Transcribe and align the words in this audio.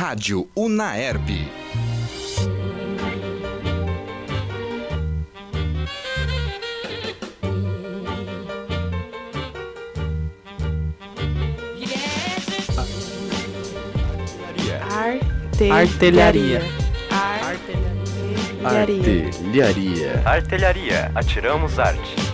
Rádio 0.00 0.48
Unaerp. 0.54 1.28
Artelharia. 15.68 16.62
Artelharia. 18.62 19.32
Artelharia. 19.42 20.22
Artelharia, 20.24 21.10
atiramos 21.16 21.76
arte. 21.80 22.27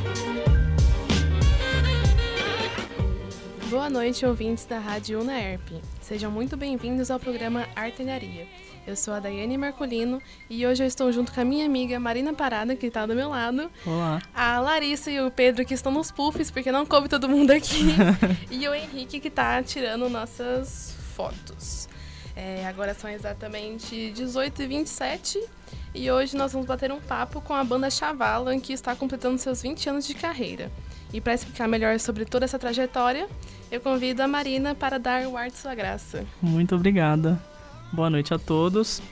Boa 3.74 3.90
noite, 3.90 4.24
ouvintes 4.24 4.64
da 4.66 4.78
Rádio 4.78 5.20
Unaerp. 5.20 5.68
Sejam 6.00 6.30
muito 6.30 6.56
bem-vindos 6.56 7.10
ao 7.10 7.18
programa 7.18 7.66
Artelharia. 7.74 8.46
Eu 8.86 8.94
sou 8.94 9.12
a 9.12 9.18
Daiane 9.18 9.58
Marcolino 9.58 10.22
e 10.48 10.64
hoje 10.64 10.84
eu 10.84 10.86
estou 10.86 11.10
junto 11.10 11.32
com 11.32 11.40
a 11.40 11.44
minha 11.44 11.66
amiga 11.66 11.98
Marina 11.98 12.32
Parada, 12.32 12.76
que 12.76 12.86
está 12.86 13.04
do 13.04 13.16
meu 13.16 13.30
lado. 13.30 13.68
Olá. 13.84 14.22
A 14.32 14.60
Larissa 14.60 15.10
e 15.10 15.20
o 15.20 15.28
Pedro, 15.28 15.64
que 15.64 15.74
estão 15.74 15.90
nos 15.90 16.12
puffs, 16.12 16.52
porque 16.52 16.70
não 16.70 16.86
coube 16.86 17.08
todo 17.08 17.28
mundo 17.28 17.50
aqui. 17.50 17.80
e 18.48 18.68
o 18.68 18.72
Henrique, 18.72 19.18
que 19.18 19.26
está 19.26 19.60
tirando 19.60 20.08
nossas 20.08 20.94
fotos. 21.16 21.88
É, 22.36 22.64
agora 22.68 22.94
são 22.94 23.10
exatamente 23.10 24.12
18 24.12 24.62
e 24.62 24.66
27 24.68 25.44
e 25.94 26.10
hoje 26.10 26.36
nós 26.36 26.52
vamos 26.52 26.66
bater 26.66 26.90
um 26.90 27.00
papo 27.00 27.40
com 27.40 27.54
a 27.54 27.62
banda 27.62 27.88
Chavalan, 27.88 28.58
que 28.58 28.72
está 28.72 28.96
completando 28.96 29.38
seus 29.38 29.62
20 29.62 29.90
anos 29.90 30.06
de 30.06 30.14
carreira. 30.14 30.70
E 31.12 31.20
para 31.20 31.34
explicar 31.34 31.68
melhor 31.68 32.00
sobre 32.00 32.24
toda 32.24 32.44
essa 32.44 32.58
trajetória, 32.58 33.28
eu 33.74 33.80
convido 33.80 34.22
a 34.22 34.28
Marina 34.28 34.72
para 34.72 34.98
dar 34.98 35.26
o 35.26 35.36
ar 35.36 35.50
de 35.50 35.56
sua 35.56 35.74
graça. 35.74 36.24
Muito 36.40 36.76
obrigada. 36.76 37.40
Boa 37.92 38.08
noite 38.08 38.32
a 38.32 38.38
todos. 38.38 39.02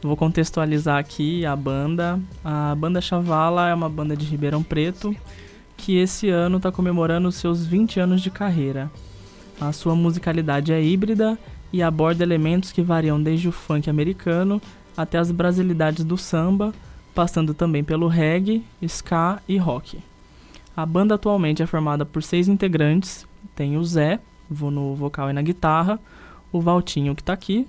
Vou 0.00 0.16
contextualizar 0.16 0.96
aqui 0.96 1.44
a 1.44 1.56
banda. 1.56 2.20
A 2.44 2.72
banda 2.76 3.00
Chavala 3.00 3.68
é 3.68 3.74
uma 3.74 3.88
banda 3.88 4.16
de 4.16 4.24
Ribeirão 4.24 4.62
Preto 4.62 5.14
que 5.76 5.96
esse 5.96 6.28
ano 6.28 6.58
está 6.58 6.70
comemorando 6.70 7.32
seus 7.32 7.66
20 7.66 7.98
anos 7.98 8.22
de 8.22 8.30
carreira. 8.30 8.88
A 9.60 9.72
sua 9.72 9.96
musicalidade 9.96 10.72
é 10.72 10.80
híbrida 10.80 11.36
e 11.72 11.82
aborda 11.82 12.22
elementos 12.22 12.70
que 12.70 12.80
variam 12.80 13.20
desde 13.20 13.48
o 13.48 13.52
funk 13.52 13.90
americano 13.90 14.62
até 14.96 15.18
as 15.18 15.32
brasilidades 15.32 16.04
do 16.04 16.16
samba, 16.16 16.72
passando 17.12 17.52
também 17.54 17.82
pelo 17.82 18.06
reggae, 18.06 18.64
ska 18.86 19.42
e 19.48 19.56
rock. 19.56 19.98
A 20.76 20.86
banda 20.86 21.16
atualmente 21.16 21.60
é 21.60 21.66
formada 21.66 22.06
por 22.06 22.22
seis 22.22 22.46
integrantes. 22.46 23.26
Tem 23.54 23.76
o 23.76 23.84
Zé, 23.84 24.20
no 24.50 24.94
vocal 24.94 25.30
e 25.30 25.32
na 25.32 25.42
guitarra, 25.42 25.98
o 26.52 26.60
Valtinho 26.60 27.14
que 27.14 27.22
tá 27.22 27.32
aqui. 27.32 27.66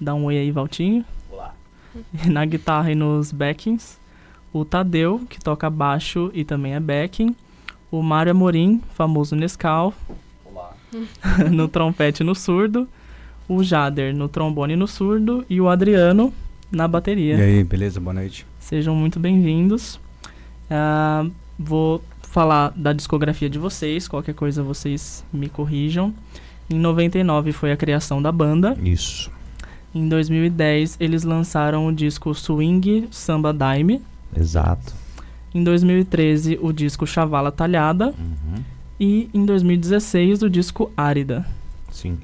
Dá 0.00 0.14
um 0.14 0.24
oi 0.24 0.38
aí, 0.38 0.50
Valtinho. 0.50 1.04
Olá. 1.30 1.54
na 2.26 2.44
guitarra 2.44 2.90
e 2.90 2.94
nos 2.94 3.32
backings. 3.32 3.98
O 4.52 4.64
Tadeu, 4.64 5.22
que 5.28 5.38
toca 5.38 5.68
baixo 5.68 6.30
e 6.34 6.44
também 6.44 6.74
é 6.74 6.80
backing. 6.80 7.34
O 7.90 8.02
Mário 8.02 8.32
Amorim, 8.32 8.82
famoso 8.94 9.36
Nescau. 9.36 9.94
Olá. 10.44 10.74
no 11.50 11.68
trompete 11.68 12.22
e 12.22 12.26
no 12.26 12.34
surdo 12.34 12.88
o 13.48 13.62
Jader 13.62 14.14
no 14.14 14.28
trombone 14.28 14.72
e 14.72 14.76
no 14.76 14.86
surdo 14.86 15.44
e 15.48 15.60
o 15.60 15.68
Adriano 15.68 16.32
na 16.70 16.88
bateria. 16.88 17.36
E 17.36 17.42
aí, 17.42 17.64
beleza? 17.64 18.00
Boa 18.00 18.14
noite. 18.14 18.46
Sejam 18.58 18.94
muito 18.94 19.20
bem-vindos. 19.20 20.00
Uh, 20.68 21.30
vou 21.58 22.02
falar 22.36 22.70
da 22.76 22.92
discografia 22.92 23.48
de 23.48 23.58
vocês, 23.58 24.06
qualquer 24.06 24.34
coisa 24.34 24.62
vocês 24.62 25.24
me 25.32 25.48
corrijam. 25.48 26.12
Em 26.68 26.78
99 26.78 27.50
foi 27.50 27.72
a 27.72 27.76
criação 27.78 28.20
da 28.20 28.30
banda. 28.30 28.76
Isso. 28.84 29.30
Em 29.94 30.06
2010 30.06 30.98
eles 31.00 31.22
lançaram 31.24 31.86
o 31.86 31.92
disco 31.94 32.34
Swing 32.34 33.08
Samba 33.10 33.54
Daime. 33.54 34.02
Exato. 34.38 34.92
Em 35.54 35.64
2013 35.64 36.58
o 36.60 36.74
disco 36.74 37.06
Chavala 37.06 37.50
Talhada. 37.50 38.08
Uhum. 38.08 38.62
E 39.00 39.30
em 39.32 39.46
2016 39.46 40.42
o 40.42 40.50
disco 40.50 40.92
Árida. 40.94 41.46
Sim. 41.90 42.18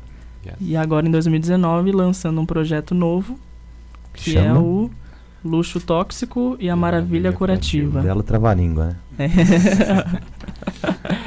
Yes. 0.44 0.56
E 0.60 0.76
agora 0.76 1.08
em 1.08 1.10
2019 1.10 1.90
lançando 1.90 2.38
um 2.38 2.44
projeto 2.44 2.94
novo 2.94 3.38
que 4.12 4.32
Chama? 4.32 4.58
é 4.58 4.60
o 4.60 4.90
Luxo 5.44 5.80
Tóxico 5.80 6.56
e 6.60 6.70
a 6.70 6.76
Maravilha, 6.76 7.30
Maravilha 7.30 7.32
Curativa. 7.32 8.00
Belo 8.00 8.22
trava-língua, 8.22 8.96
né? 9.18 9.26
É. 9.26 9.28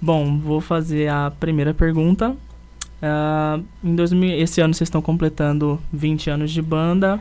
Bom, 0.00 0.38
vou 0.38 0.60
fazer 0.60 1.08
a 1.08 1.32
primeira 1.38 1.72
pergunta. 1.72 2.30
Uh, 2.30 3.64
em 3.84 3.94
2000, 3.94 4.38
esse 4.38 4.60
ano 4.60 4.74
vocês 4.74 4.86
estão 4.86 5.02
completando 5.02 5.80
20 5.92 6.30
anos 6.30 6.50
de 6.50 6.62
banda 6.62 7.20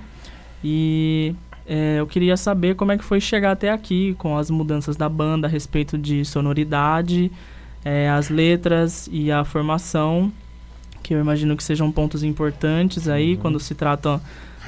e 0.64 1.36
é, 1.68 2.00
eu 2.00 2.08
queria 2.08 2.38
saber 2.38 2.76
como 2.76 2.92
é 2.92 2.98
que 2.98 3.04
foi 3.04 3.20
chegar 3.20 3.52
até 3.52 3.72
aqui 3.72 4.16
com 4.18 4.38
as 4.38 4.50
mudanças 4.50 4.96
da 4.96 5.10
banda 5.10 5.48
a 5.48 5.50
respeito 5.50 5.98
de 5.98 6.24
sonoridade, 6.24 7.32
é, 7.84 8.10
as 8.10 8.30
letras 8.30 9.10
e 9.12 9.32
a 9.32 9.44
formação 9.44 10.32
que 11.02 11.14
eu 11.14 11.20
imagino 11.20 11.56
que 11.56 11.64
sejam 11.64 11.92
pontos 11.92 12.24
importantes 12.24 13.08
aí 13.08 13.36
uhum. 13.36 13.42
quando 13.42 13.60
se 13.60 13.76
trata 13.76 14.20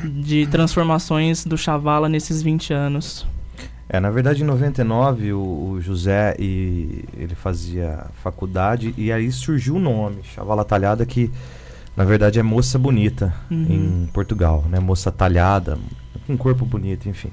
de 0.04 0.48
transformações 0.48 1.46
do 1.46 1.58
Chavala 1.58 2.08
nesses 2.10 2.42
20 2.42 2.74
anos. 2.74 3.26
É, 3.90 4.00
na 4.00 4.10
verdade, 4.10 4.44
em 4.44 4.46
99, 4.46 5.34
o, 5.34 5.72
o 5.72 5.82
José 5.82 6.36
e 6.38 7.06
ele 7.18 7.36
fazia 7.36 8.06
faculdade 8.22 8.94
e 8.98 9.12
aí 9.12 9.32
surgiu 9.32 9.76
o 9.76 9.80
nome, 9.80 10.18
Chavala 10.24 10.66
Talhada, 10.66 11.06
que 11.06 11.32
na 11.96 12.04
verdade 12.04 12.38
é 12.38 12.44
moça 12.44 12.78
bonita 12.78 13.34
uhum. 13.50 13.66
em 13.70 14.10
Portugal, 14.12 14.66
né? 14.70 14.80
Moça 14.80 15.12
talhada, 15.12 15.80
com 16.28 16.38
corpo 16.38 16.66
bonito, 16.66 17.08
enfim. 17.08 17.32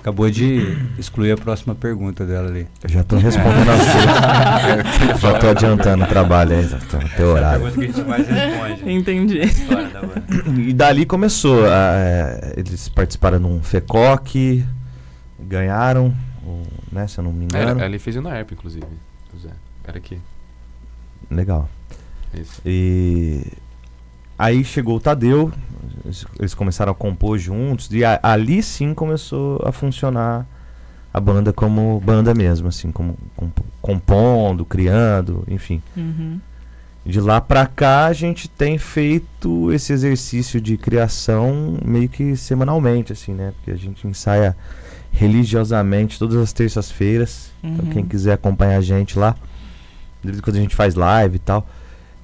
Acabou 0.00 0.30
de 0.30 0.78
excluir 0.98 1.32
a 1.32 1.36
próxima 1.36 1.74
pergunta 1.74 2.24
dela 2.24 2.48
ali. 2.48 2.66
Eu 2.82 2.88
já 2.88 3.02
estou 3.02 3.18
respondendo 3.18 3.68
a 3.68 3.76
sua. 3.76 5.14
já 5.20 5.32
estou 5.34 5.50
adiantando 5.50 6.04
o 6.04 6.06
trabalho 6.06 6.56
aí, 6.56 6.64
até 7.04 7.22
o 7.22 7.28
horário. 7.28 7.66
É 7.66 7.68
a 7.68 7.72
que 7.72 7.80
a 7.80 7.86
gente 7.86 8.02
mais 8.04 8.26
responde. 8.26 8.92
Entendi. 8.92 9.40
E 10.68 10.72
dali 10.72 11.04
começou. 11.04 11.66
A, 11.66 11.92
é, 11.96 12.54
eles 12.56 12.88
participaram 12.88 13.38
num 13.38 13.62
FECOC, 13.62 14.64
ganharam, 15.38 16.14
né, 16.90 17.06
se 17.06 17.18
eu 17.18 17.24
não 17.24 17.32
me 17.32 17.44
engano. 17.44 17.78
Era, 17.78 17.84
ele 17.84 17.98
fez 17.98 18.16
na 18.16 18.38
ERP, 18.38 18.52
inclusive. 18.52 18.86
José. 19.34 19.50
Era 19.84 19.98
aqui. 19.98 20.18
Legal. 21.30 21.68
Isso. 22.32 22.62
E 22.64 23.44
aí 24.40 24.64
chegou 24.64 24.96
o 24.96 25.00
Tadeu, 25.00 25.52
eles 26.38 26.54
começaram 26.54 26.92
a 26.92 26.94
compor 26.94 27.38
juntos 27.38 27.90
e 27.92 28.02
a, 28.02 28.18
ali 28.22 28.62
sim 28.62 28.94
começou 28.94 29.60
a 29.62 29.70
funcionar 29.70 30.46
a 31.12 31.20
banda 31.20 31.52
como 31.52 32.00
banda 32.00 32.32
mesmo, 32.32 32.68
assim, 32.68 32.90
como 32.90 33.18
compondo, 33.82 34.64
criando, 34.64 35.44
enfim. 35.46 35.82
Uhum. 35.94 36.40
De 37.04 37.20
lá 37.20 37.38
pra 37.38 37.66
cá 37.66 38.06
a 38.06 38.12
gente 38.14 38.48
tem 38.48 38.78
feito 38.78 39.70
esse 39.72 39.92
exercício 39.92 40.58
de 40.58 40.78
criação 40.78 41.76
meio 41.84 42.08
que 42.08 42.34
semanalmente, 42.34 43.12
assim, 43.12 43.34
né? 43.34 43.52
Porque 43.56 43.72
a 43.72 43.76
gente 43.76 44.06
ensaia 44.06 44.56
religiosamente 45.12 46.18
todas 46.18 46.36
as 46.36 46.52
terças-feiras. 46.52 47.52
Uhum. 47.62 47.74
Então 47.74 47.86
quem 47.90 48.06
quiser 48.06 48.32
acompanhar 48.32 48.78
a 48.78 48.82
gente 48.82 49.18
lá, 49.18 49.36
quando 50.42 50.56
a 50.56 50.60
gente 50.60 50.74
faz 50.74 50.94
live 50.94 51.36
e 51.36 51.40
tal. 51.40 51.68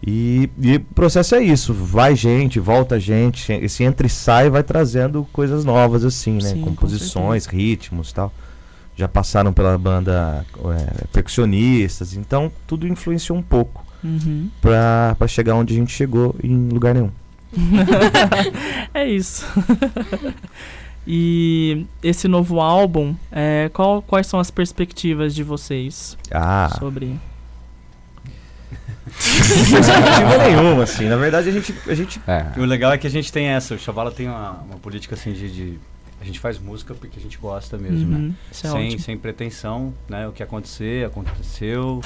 E, 0.06 0.48
e, 0.62 0.76
o 0.76 0.80
processo 0.94 1.34
é 1.34 1.42
isso, 1.42 1.74
vai 1.74 2.14
gente, 2.14 2.60
volta 2.60 2.98
gente, 3.00 3.52
esse 3.52 3.82
entra 3.82 4.06
e 4.06 4.10
sai 4.10 4.48
vai 4.48 4.62
trazendo 4.62 5.26
coisas 5.32 5.64
novas 5.64 6.04
assim, 6.04 6.34
né? 6.34 6.50
Sim, 6.50 6.60
Composições, 6.60 7.44
com 7.44 7.56
ritmos 7.56 8.12
tal. 8.12 8.32
Já 8.94 9.08
passaram 9.08 9.52
pela 9.52 9.76
banda 9.76 10.46
é, 10.76 11.06
percussionistas, 11.12 12.14
então 12.14 12.52
tudo 12.68 12.86
influenciou 12.86 13.36
um 13.36 13.42
pouco 13.42 13.84
uhum. 14.02 14.48
pra, 14.60 15.16
pra 15.18 15.26
chegar 15.26 15.56
onde 15.56 15.74
a 15.74 15.76
gente 15.76 15.92
chegou 15.92 16.36
em 16.40 16.68
lugar 16.68 16.94
nenhum. 16.94 17.10
é 18.94 19.08
isso. 19.08 19.44
e 21.04 21.84
esse 22.00 22.28
novo 22.28 22.60
álbum, 22.60 23.14
é, 23.32 23.68
qual, 23.74 24.00
quais 24.02 24.28
são 24.28 24.38
as 24.38 24.52
perspectivas 24.52 25.34
de 25.34 25.42
vocês 25.42 26.16
ah. 26.30 26.74
sobre 26.78 27.18
perspectiva 29.10 30.38
nenhuma, 30.44 30.82
assim. 30.82 31.08
Na 31.08 31.16
verdade, 31.16 31.48
a 31.48 31.52
gente. 31.52 31.74
A 31.86 31.94
gente... 31.94 32.20
É. 32.26 32.52
O 32.58 32.64
legal 32.64 32.92
é 32.92 32.98
que 32.98 33.06
a 33.06 33.10
gente 33.10 33.32
tem 33.32 33.46
essa. 33.46 33.74
O 33.74 33.78
Chavala 33.78 34.10
tem 34.10 34.28
uma, 34.28 34.52
uma 34.52 34.76
política 34.78 35.14
assim 35.14 35.32
de, 35.32 35.50
de, 35.50 35.78
A 36.20 36.24
gente 36.24 36.38
faz 36.38 36.58
música 36.58 36.94
porque 36.94 37.18
a 37.18 37.22
gente 37.22 37.38
gosta 37.38 37.78
mesmo, 37.78 38.12
uhum. 38.12 38.28
né? 38.28 38.34
É 38.50 38.54
sem, 38.54 38.98
sem 38.98 39.16
pretensão, 39.18 39.94
né? 40.08 40.26
O 40.28 40.32
que 40.32 40.42
acontecer, 40.42 41.06
aconteceu. 41.06 42.00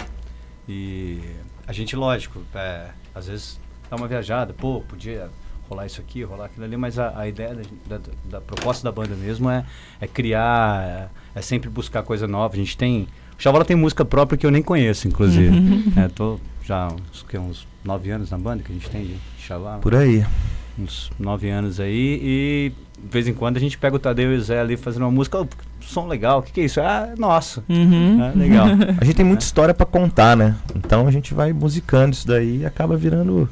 E 0.68 1.20
a 1.66 1.72
gente, 1.72 1.96
lógico, 1.96 2.42
é, 2.54 2.88
às 3.14 3.26
vezes 3.26 3.60
dá 3.88 3.96
uma 3.96 4.06
viajada, 4.06 4.52
pô, 4.52 4.80
podia 4.82 5.28
rolar 5.70 5.86
isso 5.86 6.00
aqui, 6.00 6.22
rolar 6.22 6.46
aquilo 6.46 6.64
ali, 6.64 6.76
mas 6.76 6.98
a, 6.98 7.16
a 7.16 7.28
ideia 7.28 7.54
da, 7.86 7.98
da, 7.98 8.02
da, 8.24 8.40
proposta 8.40 8.82
da 8.82 8.90
banda 8.90 9.14
mesmo 9.14 9.48
é, 9.48 9.64
é 10.00 10.06
criar, 10.06 11.10
é, 11.34 11.38
é 11.38 11.40
sempre 11.40 11.70
buscar 11.70 12.02
coisa 12.02 12.26
nova. 12.26 12.54
A 12.54 12.56
gente 12.56 12.76
tem. 12.76 13.06
O 13.38 13.42
Chavala 13.42 13.64
tem 13.64 13.76
música 13.76 14.04
própria 14.04 14.36
que 14.36 14.44
eu 14.44 14.50
nem 14.50 14.62
conheço, 14.62 15.06
inclusive. 15.06 15.56
Uhum. 15.56 15.92
É, 15.96 16.08
tô, 16.08 16.38
já 16.64 16.88
uns, 16.88 17.22
que, 17.22 17.38
uns 17.38 17.66
nove 17.84 18.10
anos 18.10 18.30
na 18.30 18.38
banda 18.38 18.62
que 18.62 18.70
a 18.72 18.74
gente 18.74 18.88
tem 18.90 19.04
de 19.06 19.16
Xalá. 19.38 19.78
Por 19.78 19.94
aí. 19.94 20.24
uns 20.78 21.10
nove 21.18 21.48
anos 21.50 21.78
aí 21.80 22.20
e 22.22 22.72
de 23.02 23.08
vez 23.10 23.26
em 23.26 23.32
quando 23.34 23.56
a 23.56 23.60
gente 23.60 23.78
pega 23.78 23.96
o 23.96 23.98
Tadeu 23.98 24.32
e 24.32 24.36
o 24.36 24.40
Zé 24.42 24.60
ali 24.60 24.76
fazendo 24.76 25.02
uma 25.02 25.10
música, 25.10 25.38
"Ô, 25.40 25.46
som 25.80 26.06
legal, 26.06 26.38
o 26.40 26.42
que, 26.42 26.52
que 26.52 26.60
é 26.60 26.64
isso? 26.64 26.80
Ah, 26.80 27.10
é 27.12 27.18
nosso. 27.18 27.64
Uhum. 27.68 28.22
É, 28.22 28.32
legal. 28.38 28.66
A 29.00 29.04
gente 29.04 29.16
tem 29.16 29.24
muita 29.24 29.42
história 29.42 29.74
pra 29.74 29.84
contar, 29.86 30.36
né? 30.36 30.54
Então 30.76 31.06
a 31.08 31.10
gente 31.10 31.34
vai 31.34 31.52
musicando 31.52 32.12
isso 32.14 32.26
daí 32.26 32.58
e 32.58 32.66
acaba 32.66 32.96
virando 32.96 33.48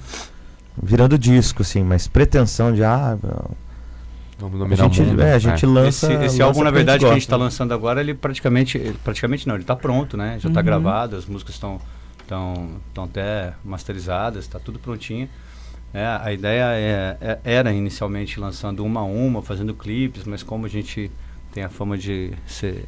virando 0.81 1.19
disco, 1.19 1.63
assim, 1.63 1.83
mas 1.83 2.07
pretensão 2.07 2.73
de 2.73 2.85
ah, 2.85 3.19
Vamos 4.39 4.55
a 4.55 4.59
dominar 4.59 4.77
gente, 4.85 5.03
o 5.03 5.05
mundo. 5.07 5.21
é, 5.23 5.33
a 5.35 5.39
gente 5.41 5.67
lança 5.67 6.07
esse 6.13 6.25
esse 6.27 6.39
lança 6.39 6.45
álbum, 6.45 6.63
na 6.63 6.71
verdade, 6.71 7.05
que 7.05 7.11
a 7.11 7.15
gente 7.15 7.23
está 7.23 7.37
né? 7.37 7.45
lançando 7.45 7.75
agora, 7.75 8.01
ele 8.01 8.15
praticamente, 8.15 8.79
praticamente 9.03 9.49
não, 9.49 9.57
ele 9.57 9.65
está 9.65 9.75
pronto, 9.75 10.17
né? 10.17 10.39
Já 10.39 10.49
está 10.49 10.61
Uhum. 10.61 10.67
gravado, 10.67 11.17
as 11.17 11.27
músicas 11.27 11.55
estão 11.57 11.81
estão 12.29 13.05
até 13.05 13.55
masterizadas, 13.65 14.45
está 14.45 14.59
tudo 14.59 14.79
prontinho. 14.79 15.29
É, 15.93 16.05
a 16.05 16.33
ideia 16.33 16.65
é- 16.75 17.17
é- 17.21 17.39
era 17.45 17.73
inicialmente 17.73 18.39
lançando 18.39 18.85
uma 18.85 19.01
a 19.01 19.05
uma, 19.05 19.43
fazendo 19.43 19.75
clipes, 19.75 20.25
mas 20.25 20.43
como 20.43 20.67
a 20.67 20.69
gente 20.69 21.11
tem 21.53 21.65
a 21.65 21.69
fama 21.69 21.97
de 21.97 22.33
ser 22.47 22.85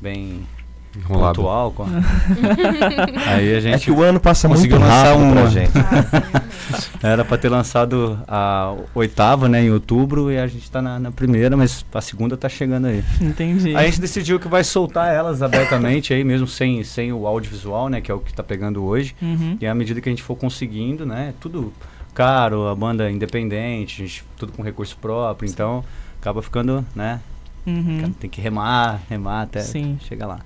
bem 0.00 0.46
Enrolado. 0.96 1.34
pontual, 1.36 1.72
com- 1.72 1.84
aí 3.26 3.54
a 3.54 3.56
É 3.56 3.60
gente 3.60 3.84
que 3.84 3.90
o 3.90 4.02
ano 4.02 4.20
passa 4.20 4.48
muito 4.48 4.58
conseguiu 4.60 4.78
lançar 4.78 5.04
rápido 5.16 5.32
pra 5.32 5.40
uma. 5.40 5.50
gente. 5.50 5.72
era 7.02 7.24
para 7.24 7.36
ter 7.38 7.48
lançado 7.48 8.18
a 8.28 8.74
oitava, 8.94 9.48
né, 9.48 9.62
em 9.62 9.70
outubro, 9.70 10.30
e 10.30 10.38
a 10.38 10.46
gente 10.46 10.62
está 10.62 10.80
na, 10.80 10.98
na 10.98 11.10
primeira, 11.12 11.56
mas 11.56 11.84
a 11.92 12.00
segunda 12.00 12.34
está 12.34 12.48
chegando 12.48 12.86
aí. 12.86 13.02
Entendi. 13.20 13.68
Aí 13.76 13.86
a 13.86 13.88
gente 13.90 14.00
decidiu 14.00 14.38
que 14.40 14.48
vai 14.48 14.64
soltar 14.64 15.12
elas 15.12 15.42
abertamente 15.42 16.12
aí, 16.14 16.24
mesmo 16.24 16.46
sem, 16.46 16.82
sem 16.84 17.12
o 17.12 17.26
audiovisual, 17.26 17.88
né? 17.88 18.00
Que 18.00 18.10
é 18.10 18.14
o 18.14 18.18
que 18.20 18.32
tá 18.32 18.42
pegando 18.42 18.84
hoje. 18.84 19.14
Uhum. 19.20 19.56
E 19.60 19.66
à 19.66 19.74
medida 19.74 20.00
que 20.00 20.08
a 20.08 20.12
gente 20.12 20.22
for 20.22 20.36
conseguindo, 20.36 21.04
né? 21.04 21.34
Tudo 21.40 21.72
caro, 22.14 22.68
a 22.68 22.74
banda 22.74 23.10
independente, 23.10 24.02
a 24.02 24.06
gente, 24.06 24.24
tudo 24.36 24.52
com 24.52 24.62
recurso 24.62 24.96
próprio, 25.00 25.48
então 25.50 25.84
acaba 26.20 26.40
ficando, 26.40 26.84
né? 26.94 27.20
Uhum. 27.66 28.12
Tem 28.20 28.28
que 28.28 28.40
remar, 28.40 29.00
remar 29.08 29.42
até 29.42 29.60
Sim. 29.60 29.98
chegar 30.06 30.26
lá. 30.26 30.40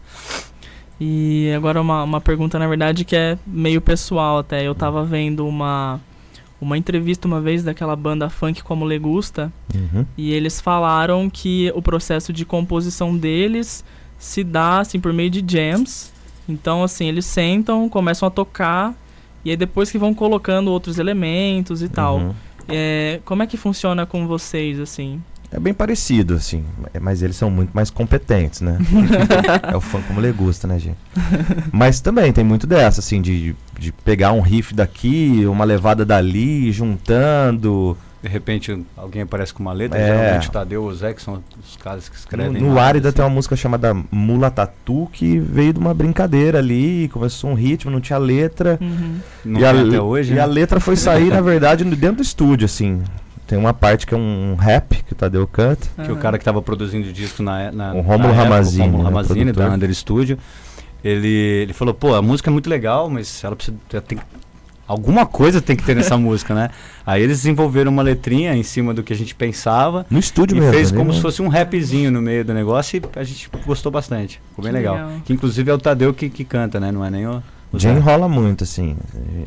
E 1.00 1.52
agora 1.56 1.80
uma, 1.80 2.02
uma 2.02 2.20
pergunta, 2.20 2.58
na 2.58 2.66
verdade, 2.66 3.04
que 3.04 3.14
é 3.14 3.38
meio 3.46 3.80
pessoal 3.80 4.38
até. 4.38 4.66
Eu 4.66 4.74
tava 4.74 5.04
vendo 5.04 5.46
uma, 5.46 6.00
uma 6.60 6.76
entrevista 6.76 7.28
uma 7.28 7.40
vez 7.40 7.62
daquela 7.62 7.94
banda 7.94 8.28
funk 8.28 8.62
como 8.62 8.84
Legusta, 8.84 9.52
Uhum. 9.74 10.04
e 10.16 10.32
eles 10.32 10.60
falaram 10.60 11.28
que 11.30 11.70
o 11.74 11.82
processo 11.82 12.32
de 12.32 12.44
composição 12.44 13.16
deles 13.16 13.84
se 14.18 14.42
dá 14.42 14.80
assim 14.80 14.98
por 14.98 15.12
meio 15.12 15.30
de 15.30 15.44
jams. 15.46 16.12
Então, 16.48 16.82
assim, 16.82 17.06
eles 17.06 17.26
sentam, 17.26 17.88
começam 17.88 18.26
a 18.26 18.30
tocar, 18.30 18.94
e 19.44 19.50
aí 19.50 19.56
depois 19.56 19.90
que 19.90 19.98
vão 19.98 20.14
colocando 20.14 20.68
outros 20.72 20.98
elementos 20.98 21.82
e 21.82 21.88
tal. 21.88 22.18
Uhum. 22.18 22.34
É, 22.70 23.20
como 23.24 23.42
é 23.42 23.46
que 23.46 23.56
funciona 23.56 24.04
com 24.04 24.26
vocês, 24.26 24.80
assim? 24.80 25.22
É 25.50 25.58
bem 25.58 25.72
parecido, 25.72 26.34
assim, 26.34 26.62
mas 27.00 27.22
eles 27.22 27.34
são 27.36 27.50
muito 27.50 27.70
mais 27.72 27.88
competentes, 27.88 28.60
né? 28.60 28.76
é 29.72 29.74
o 29.74 29.80
fã 29.80 29.98
como 30.02 30.20
ele 30.20 30.30
gusta, 30.32 30.68
né, 30.68 30.78
gente? 30.78 30.98
Mas 31.72 32.00
também 32.00 32.30
tem 32.34 32.44
muito 32.44 32.66
dessa, 32.66 33.00
assim, 33.00 33.22
de, 33.22 33.56
de 33.78 33.90
pegar 33.90 34.32
um 34.32 34.40
riff 34.42 34.74
daqui, 34.74 35.44
uma 35.46 35.64
levada 35.64 36.04
dali, 36.04 36.70
juntando. 36.70 37.96
De 38.22 38.28
repente 38.28 38.84
alguém 38.96 39.22
aparece 39.22 39.54
com 39.54 39.62
uma 39.62 39.72
letra, 39.72 39.96
É. 39.98 40.06
geralmente 40.06 40.48
o 40.48 40.50
Tadeu 40.52 40.82
ou 40.82 40.88
o 40.90 40.94
Zé, 40.94 41.14
que 41.14 41.22
são 41.22 41.42
os 41.64 41.76
caras 41.76 42.08
que 42.08 42.16
No, 42.16 42.20
escrevem. 42.20 42.60
no 42.62 42.74
mais, 42.74 42.86
Árida 42.88 43.08
assim. 43.08 43.16
tem 43.16 43.24
uma 43.24 43.30
música 43.30 43.54
chamada 43.56 43.94
Mula 44.10 44.50
Tatu, 44.50 45.08
que 45.12 45.38
veio 45.38 45.72
de 45.72 45.78
uma 45.78 45.94
brincadeira 45.94 46.58
ali, 46.58 47.08
começou 47.12 47.50
um 47.50 47.54
ritmo, 47.54 47.90
não 47.92 48.00
tinha 48.00 48.18
letra. 48.18 48.76
Uhum. 48.80 49.18
Não 49.44 49.60
e 49.60 49.64
a, 49.64 49.70
até 49.70 50.00
hoje, 50.00 50.32
e 50.32 50.34
né? 50.34 50.40
a 50.42 50.46
letra 50.46 50.80
foi 50.80 50.96
sair, 50.96 51.28
na 51.30 51.40
verdade, 51.40 51.84
no- 51.84 51.94
dentro 51.96 52.16
do 52.16 52.22
estúdio, 52.22 52.64
assim. 52.66 53.02
Tem 53.48 53.58
uma 53.58 53.72
parte 53.72 54.06
que 54.06 54.12
é 54.14 54.16
um 54.16 54.54
rap 54.56 55.02
que 55.02 55.12
o 55.14 55.16
Tadeu 55.16 55.46
canta. 55.46 55.88
que 56.04 56.12
o 56.12 56.16
cara 56.16 56.36
que 56.36 56.42
estava 56.42 56.60
produzindo 56.60 57.08
o 57.08 57.12
disco 57.12 57.42
na, 57.42 57.72
na 57.72 57.94
O 57.94 57.98
época, 58.00 58.32
Ramazzini, 58.32 58.82
o 58.82 58.84
Rômulo 58.84 59.02
né, 59.02 59.08
Ramazzini, 59.08 59.52
da. 59.52 59.70
Under 59.70 59.94
Studio, 59.94 60.38
ele, 61.02 61.28
ele 61.62 61.72
falou, 61.72 61.94
pô, 61.94 62.14
a 62.14 62.20
música 62.20 62.50
é 62.50 62.52
muito 62.52 62.68
legal, 62.68 63.08
mas 63.08 63.42
ela 63.42 63.56
precisa 63.56 63.76
já 63.90 64.02
tem 64.02 64.18
alguma 64.86 65.24
coisa 65.26 65.60
tem 65.60 65.76
que 65.76 65.82
ter 65.82 65.96
nessa 65.96 66.16
música, 66.18 66.54
né? 66.54 66.70
Aí 67.06 67.22
eles 67.22 67.38
desenvolveram 67.38 67.90
uma 67.90 68.02
letrinha 68.02 68.54
em 68.54 68.62
cima 68.62 68.92
do 68.92 69.02
que 69.02 69.12
a 69.12 69.16
gente 69.16 69.34
pensava 69.34 70.04
No 70.10 70.18
estúdio 70.18 70.56
e 70.56 70.60
mesmo. 70.60 70.74
fez 70.74 70.92
né? 70.92 70.98
como 70.98 71.12
se 71.12 71.20
fosse 71.22 71.40
um 71.40 71.48
rapzinho 71.48 72.10
no 72.10 72.20
meio 72.20 72.44
do 72.44 72.52
negócio 72.52 72.98
e 72.98 73.18
a 73.18 73.24
gente 73.24 73.50
gostou 73.66 73.90
bastante. 73.90 74.40
Ficou 74.50 74.62
bem 74.64 74.72
Que 74.72 74.78
legal. 74.78 74.94
legal. 74.96 75.10
Que 75.24 75.32
inclusive 75.32 75.70
é 75.70 75.74
o 75.74 75.78
Tadeu 75.78 76.12
que, 76.12 76.28
que 76.28 76.44
canta, 76.44 76.78
né? 76.78 76.92
Não 76.92 77.02
é 77.04 77.10
nem 77.10 77.26
o, 77.26 77.42
o 77.72 77.86
enrola 77.86 78.28
muito, 78.28 78.64
assim. 78.64 78.96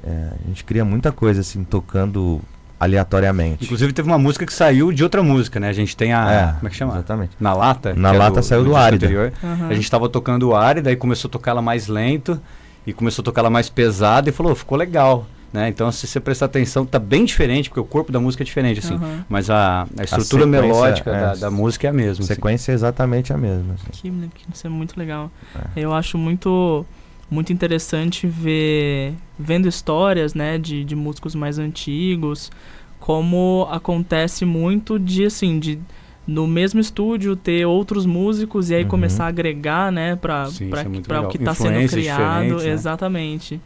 É, 0.03 0.30
a 0.44 0.48
gente 0.48 0.63
cria 0.63 0.86
muita 0.86 1.12
coisa, 1.12 1.42
assim, 1.42 1.63
tocando 1.63 2.39
aleatoriamente. 2.81 3.63
Inclusive 3.63 3.94
teve 3.94 4.07
uma 4.07 4.18
música 4.18 4.44
que 4.44 4.51
saiu 4.51 4.92
de 4.92 5.04
outra 5.04 5.22
música, 5.22 5.60
né? 5.60 5.69
A 5.69 5.74
gente 5.74 5.95
tem 5.95 6.13
a. 6.13 6.56
como 6.57 6.68
é 6.68 6.72
que 6.72 6.75
chama? 6.75 6.94
Exatamente. 6.94 7.31
Na 7.39 7.54
lata? 7.54 7.94
Na 7.94 8.12
é 8.12 8.18
Lata 8.18 8.42
saiu 8.42 8.63
do 8.63 8.72
disco 8.72 8.80
Árida. 8.80 9.33
Aham. 9.44 9.68
A 9.69 9.74
gente 9.75 9.89
tava 9.89 10.10
tocando 10.10 10.50
o 10.50 10.56
ar 10.56 10.80
e 10.80 10.81
daí 10.81 10.95
começou 10.95 11.30
a 11.30 11.31
tocar 11.31 11.51
ela 11.51 11.62
mais 11.62 11.88
lento 11.88 12.42
e 12.86 12.92
começou 12.92 13.22
a 13.22 13.25
tocar 13.25 13.42
ela 13.42 13.51
mais 13.51 13.69
pesada 13.69 14.30
e 14.30 14.31
falou, 14.31 14.56
ficou 14.56 14.75
legal. 14.75 15.28
Né? 15.54 15.68
Então, 15.68 15.92
se 15.92 16.07
você 16.07 16.19
prestar 16.19 16.45
atenção, 16.45 16.86
tá 16.86 16.98
bem 16.98 17.25
diferente, 17.25 17.69
porque 17.69 17.81
o 17.81 17.86
corpo 17.86 18.12
da 18.12 18.19
música 18.19 18.42
é 18.42 18.45
diferente, 18.45 18.80
assim. 18.80 18.95
Aham. 18.95 19.25
Mas 19.30 19.50
a, 19.50 19.84
a 20.00 20.04
estrutura 20.04 20.45
sequência, 20.45 20.48
melódica 20.48 21.12
é, 21.12 21.22
da, 21.22 21.36
da 21.36 21.51
música 21.51 21.88
é 21.88 21.89
a 21.89 21.94
mesma. 21.94 22.24
A 22.24 22.25
assim. 22.25 22.34
sequência 22.34 22.72
é 22.72 22.74
exatamente 22.74 23.31
a 23.31 23.38
mesma. 23.38 23.75
assim. 23.75 23.89
Que, 23.92 24.10
que 24.34 24.45
isso 24.51 24.66
é 24.66 24.69
muito 24.69 24.98
legal. 24.98 25.30
É. 25.75 25.84
Eu 25.84 25.94
acho 25.94 26.18
muito 26.18 26.86
muito 27.31 27.54
interessante 27.54 28.28
ver 28.28 29.13
vendo 29.39 29.68
histórias, 29.68 30.33
né, 30.36 30.57
de, 30.57 30.83
de 30.83 30.95
músicos 30.95 31.33
mais 31.33 31.57
antigos, 31.57 32.51
como 33.00 33.68
acontece 33.72 34.44
muito 34.45 35.00
de 35.00 35.25
assim, 35.25 35.57
de 35.57 35.80
no 36.28 36.45
mesmo 36.45 36.80
estúdio 36.80 37.36
ter 37.36 37.66
outros 37.66 38.06
músicos 38.06 38.69
e 38.69 38.75
aí 38.75 38.83
Uhum. 38.83 38.89
começar 38.89 39.25
a 39.25 39.28
agregar, 39.30 39.92
né, 39.92 40.16
para 40.18 40.48
para 40.69 41.18
é 41.18 41.19
o 41.22 41.28
que 41.30 41.38
está 41.38 41.56
sendo 41.56 41.89
criado, 41.89 42.57
né? 42.57 42.68
exatamente. 42.69 43.60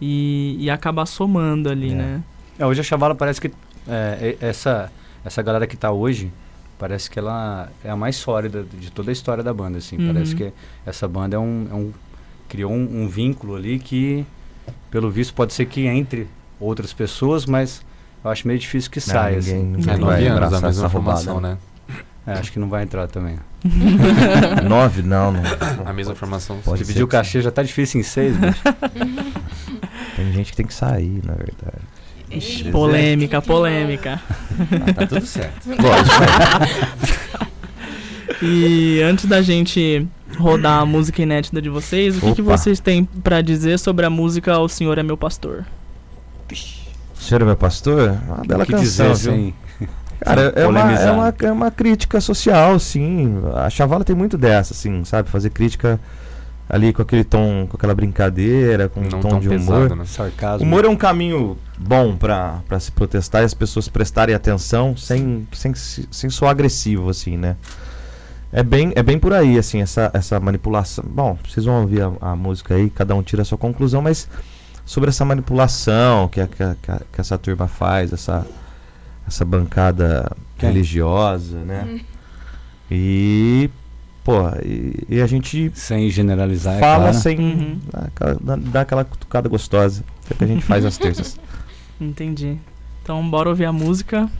E, 0.00 0.56
e 0.60 0.68
acabar 0.70 1.06
somando 1.06 1.70
ali, 1.70 1.90
É. 1.90 1.94
né? 1.94 2.22
É, 2.58 2.66
hoje 2.66 2.80
a 2.80 2.84
Chavala 2.84 3.14
parece 3.14 3.40
que 3.40 3.50
é, 3.88 4.36
é- 4.40 4.46
essa, 4.46 4.92
essa 5.24 5.40
galera 5.42 5.66
que 5.66 5.76
tá 5.76 5.90
hoje, 5.90 6.30
parece 6.78 7.10
que 7.10 7.18
ela 7.18 7.70
é 7.82 7.88
a 7.90 7.96
mais 7.96 8.16
sólida 8.16 8.62
de 8.78 8.90
toda 8.92 9.10
a 9.10 9.12
história 9.12 9.42
da 9.42 9.54
banda, 9.54 9.78
assim. 9.78 9.96
Uhum. 9.96 10.12
Parece 10.12 10.34
que 10.36 10.52
essa 10.84 11.08
banda 11.08 11.36
é 11.36 11.38
um, 11.38 11.66
é 11.70 11.74
um- 11.74 11.92
criou 12.48 12.72
um, 12.72 13.02
um 13.02 13.08
vínculo 13.08 13.54
ali 13.56 13.78
que, 13.78 14.24
pelo 14.90 15.10
visto, 15.10 15.34
pode 15.34 15.52
ser 15.52 15.66
que 15.66 15.86
entre 15.86 16.26
outras 16.60 16.92
pessoas, 16.92 17.44
mas 17.46 17.82
eu 18.24 18.30
acho 18.30 18.46
meio 18.46 18.58
difícil 18.58 18.90
que 18.90 19.00
saia, 19.00 19.36
ninguém- 19.38 19.54
assim. 19.54 19.62
ninguém 19.64 19.94
É, 19.94 19.98
Vai 19.98 20.26
anos 20.26 20.32
abraçar 20.36 20.60
da 20.60 20.66
mesma 20.68 20.88
formação, 20.88 21.40
né? 21.40 21.58
É, 22.26 22.32
acho 22.32 22.50
que 22.50 22.58
não 22.58 22.68
vai 22.68 22.82
entrar 22.82 23.06
também. 23.06 23.38
Nove, 24.68 25.02
não, 25.02 25.30
não. 25.30 25.42
A 25.84 25.92
mesma 25.92 26.14
formação. 26.14 26.58
Pode 26.64 26.78
Dividir 26.78 27.04
o 27.04 27.06
cachê 27.08 27.40
já 27.40 27.52
tá 27.52 27.62
difícil 27.62 28.00
em 28.00 28.02
seis, 28.02 28.36
bicho. 28.36 28.62
Tem 30.16 30.32
gente 30.32 30.50
que 30.50 30.56
tem 30.56 30.66
que 30.66 30.74
sair, 30.74 31.20
na 31.24 31.34
verdade. 31.34 31.84
Ixi, 32.28 32.64
polêmica, 32.72 33.40
polêmica. 33.40 34.20
Ah, 34.88 34.92
tá 34.94 35.06
tudo 35.06 35.24
certo. 35.24 35.68
E 38.42 39.00
antes 39.02 39.24
da 39.26 39.40
gente 39.40 40.06
rodar 40.38 40.80
a 40.80 40.86
música 40.86 41.22
inédita 41.22 41.60
de 41.62 41.68
vocês, 41.68 42.16
o 42.16 42.20
que, 42.20 42.34
que 42.36 42.42
vocês 42.42 42.80
têm 42.80 43.04
pra 43.04 43.40
dizer 43.40 43.78
sobre 43.78 44.04
a 44.06 44.10
música 44.10 44.58
O 44.58 44.68
Senhor 44.68 44.98
é 44.98 45.02
Meu 45.02 45.16
Pastor? 45.16 45.64
O 47.18 47.22
senhor 47.22 47.42
é 47.42 47.44
meu 47.44 47.56
pastor? 47.56 48.16
Uma 48.28 48.44
bela 48.46 48.64
que 48.64 48.72
canção, 48.72 49.12
dizer 49.12 49.30
viu? 49.30 49.32
sem... 49.32 49.54
Cara, 50.20 50.52
é 50.54 50.66
uma, 50.66 50.80
é, 50.92 51.10
uma, 51.10 51.34
é 51.42 51.52
uma 51.52 51.70
crítica 51.70 52.20
social, 52.20 52.78
sim. 52.78 53.40
A 53.54 53.68
Chavala 53.68 54.04
tem 54.04 54.14
muito 54.14 54.38
dessa, 54.38 54.72
assim, 54.72 55.04
sabe? 55.04 55.28
Fazer 55.28 55.50
crítica 55.50 55.98
ali 56.68 56.92
com 56.92 57.02
aquele 57.02 57.24
tom, 57.24 57.66
com 57.68 57.76
aquela 57.76 57.94
brincadeira, 57.94 58.88
com 58.88 59.00
um 59.00 59.08
tom 59.08 59.40
de 59.40 59.48
humor. 59.48 59.58
pesado, 59.82 59.96
né? 59.96 60.04
sarcasmo. 60.06 60.66
Humor 60.66 60.84
é 60.84 60.88
um 60.88 60.96
caminho 60.96 61.56
bom 61.78 62.16
pra 62.16 62.60
pra 62.68 62.78
se 62.80 62.90
protestar 62.92 63.42
e 63.42 63.44
as 63.44 63.54
pessoas 63.54 63.88
prestarem 63.88 64.34
atenção 64.34 64.96
sem, 64.96 65.46
sem, 65.52 65.74
se- 65.74 66.08
sem 66.10 66.30
soar 66.30 66.50
agressivo, 66.52 67.10
assim, 67.10 67.36
né? 67.36 67.56
É 68.58 68.62
bem, 68.62 68.90
é 68.96 69.02
bem 69.02 69.18
por 69.18 69.34
aí, 69.34 69.58
assim, 69.58 69.82
essa, 69.82 70.10
essa 70.14 70.40
manipulação. 70.40 71.04
Bom, 71.06 71.36
vocês 71.46 71.66
vão 71.66 71.82
ouvir 71.82 72.00
a, 72.00 72.10
a 72.32 72.34
música 72.34 72.74
aí, 72.74 72.88
cada 72.88 73.14
um 73.14 73.22
tira 73.22 73.42
a 73.42 73.44
sua 73.44 73.58
conclusão, 73.58 74.00
mas 74.00 74.26
sobre 74.86 75.10
essa 75.10 75.26
manipulação 75.26 76.26
que, 76.28 76.40
a- 76.40 76.46
que, 76.46 76.62
a- 76.62 76.76
que, 77.12 77.20
essa 77.20 77.36
turma 77.36 77.68
faz, 77.68 78.14
essa, 78.14 78.46
essa 79.28 79.44
bancada 79.44 80.32
Quem? 80.56 80.70
religiosa, 80.70 81.58
né? 81.64 82.00
E, 82.90 83.68
pô, 84.24 84.48
e, 84.64 85.04
e 85.08 85.20
a 85.20 85.26
gente 85.26 85.70
Sem 85.74 86.08
generalizar, 86.08 86.76
é 86.76 86.80
fala 86.80 87.04
claro. 87.10 87.18
sem 87.18 87.38
Uhum. 87.38 87.78
dar, 87.92 88.04
aquela, 88.06 88.34
dar- 88.40 88.58
dar 88.58 88.80
aquela 88.80 89.04
cutucada 89.04 89.48
gostosa, 89.50 90.02
que 90.26 90.32
é 90.32 90.34
o 90.34 90.38
que 90.38 90.44
a 90.44 90.48
gente 90.48 90.64
faz 90.64 90.82
às 90.84 90.96
terças. 90.96 91.38
Entendi. 92.00 92.56
Então, 93.02 93.28
bora 93.28 93.50
ouvir 93.50 93.66
a 93.66 93.72
música. 93.72 94.30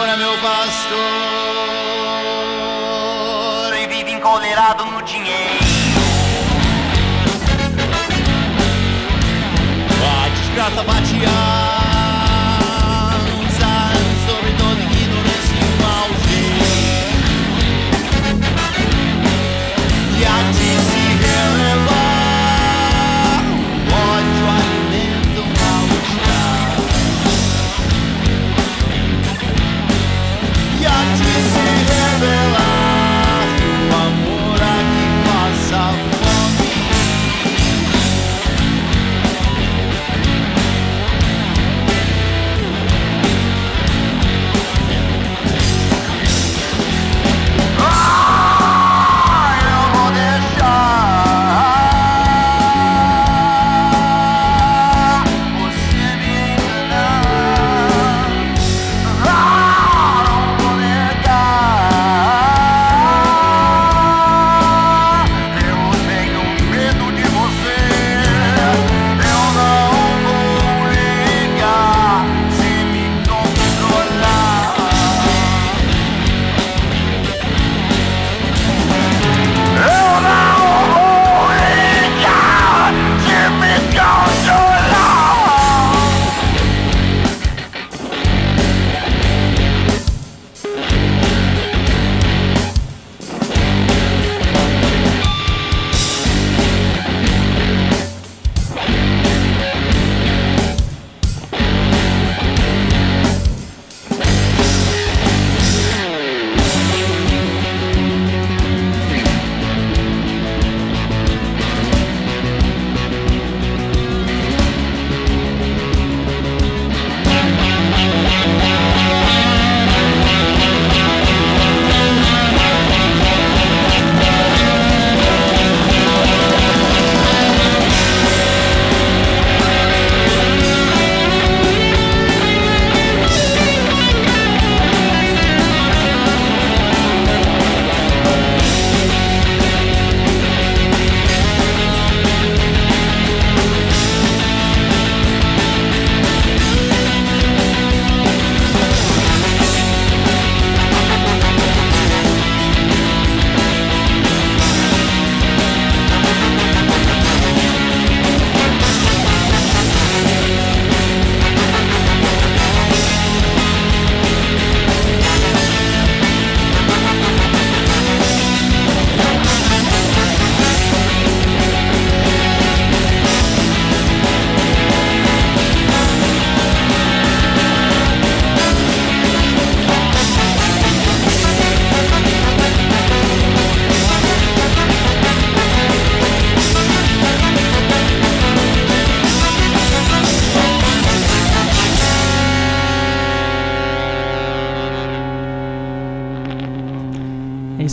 Senhor 0.00 0.14
é 0.14 0.16
meu 0.16 0.32
pastor 0.38 0.96
e 3.78 3.86
vive 3.86 4.12
encolerado 4.12 4.86
no 4.86 5.02
dinheiro. 5.02 5.58
A 10.02 10.28
desgraça 10.30 10.82
batear. 10.84 11.69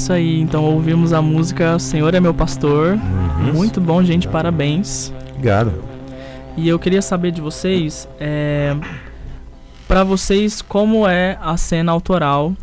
Isso 0.07 0.13
aí, 0.13 0.39
então 0.39 0.63
ouvimos 0.63 1.11
a 1.11 1.21
música 1.21 1.77
Senhor 1.77 2.13
é 2.13 2.19
Meu 2.21 2.33
Pastor. 2.33 2.93
Uhum. 2.93 3.53
Muito 3.53 3.81
bom, 3.81 4.01
gente, 4.01 4.25
parabéns. 4.25 5.11
Obrigado. 5.31 5.83
E 6.55 6.69
eu 6.69 6.79
queria 6.79 7.01
saber 7.01 7.31
de 7.31 7.41
vocês, 7.41 8.07
é, 8.17 8.73
para 9.85 10.05
vocês, 10.05 10.61
como 10.61 11.05
é 11.05 11.37
a 11.41 11.57
cena 11.57 11.91
autoral, 11.91 12.55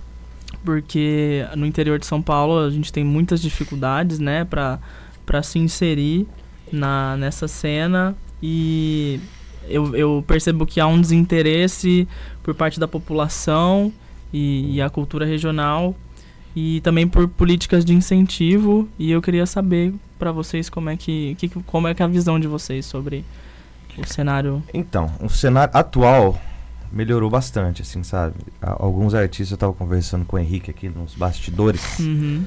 porque 0.65 1.47
no 1.55 1.67
interior 1.67 1.99
de 1.99 2.07
São 2.07 2.23
Paulo 2.23 2.61
a 2.61 2.71
gente 2.71 2.91
tem 2.91 3.05
muitas 3.05 3.43
dificuldades, 3.43 4.19
né, 4.19 4.47
para 4.47 4.79
para 5.27 5.43
se 5.43 5.59
inserir 5.59 6.27
na 6.73 7.15
nessa 7.19 7.47
cena 7.47 8.17
e 8.43 9.21
eu, 9.69 9.95
eu 9.95 10.25
percebo 10.27 10.65
que 10.65 10.81
há 10.81 10.87
um 10.87 10.99
desinteresse 10.99 12.09
por 12.43 12.55
parte 12.55 12.81
da 12.81 12.89
população 12.89 13.93
e, 14.33 14.77
e 14.77 14.81
a 14.81 14.89
cultura 14.89 15.27
regional 15.27 15.95
e 16.57 16.81
também 16.83 17.07
por 17.09 17.27
políticas 17.29 17.85
de 17.85 17.93
incentivo 17.95 18.89
e 18.99 19.11
eu 19.11 19.21
queria 19.21 19.45
saber 19.47 19.93
para 20.19 20.31
vocês 20.33 20.69
como 20.71 20.89
é 20.91 20.97
que, 20.97 21.35
que 21.37 21.49
como 21.49 21.89
é 21.89 21.95
que 21.95 22.03
é 22.03 22.05
a 22.05 22.09
visão 22.09 22.39
de 22.39 22.47
vocês 22.47 22.87
sobre 22.87 23.25
o 23.99 24.07
cenário 24.07 24.63
Então, 24.73 25.11
o 25.21 25.29
cenário 25.29 25.77
atual 25.77 26.41
melhorou 26.93 27.29
bastante, 27.29 27.83
assim, 27.83 28.03
sabe? 28.05 28.35
Alguns 28.61 29.15
artistas, 29.15 29.51
eu 29.51 29.57
tava 29.57 29.73
conversando 29.73 30.25
com 30.25 30.37
o 30.37 30.39
Henrique 30.39 30.71
aqui 30.71 30.89
nos 30.89 31.15
bastidores, 31.15 31.99
Uhum. 31.99 32.45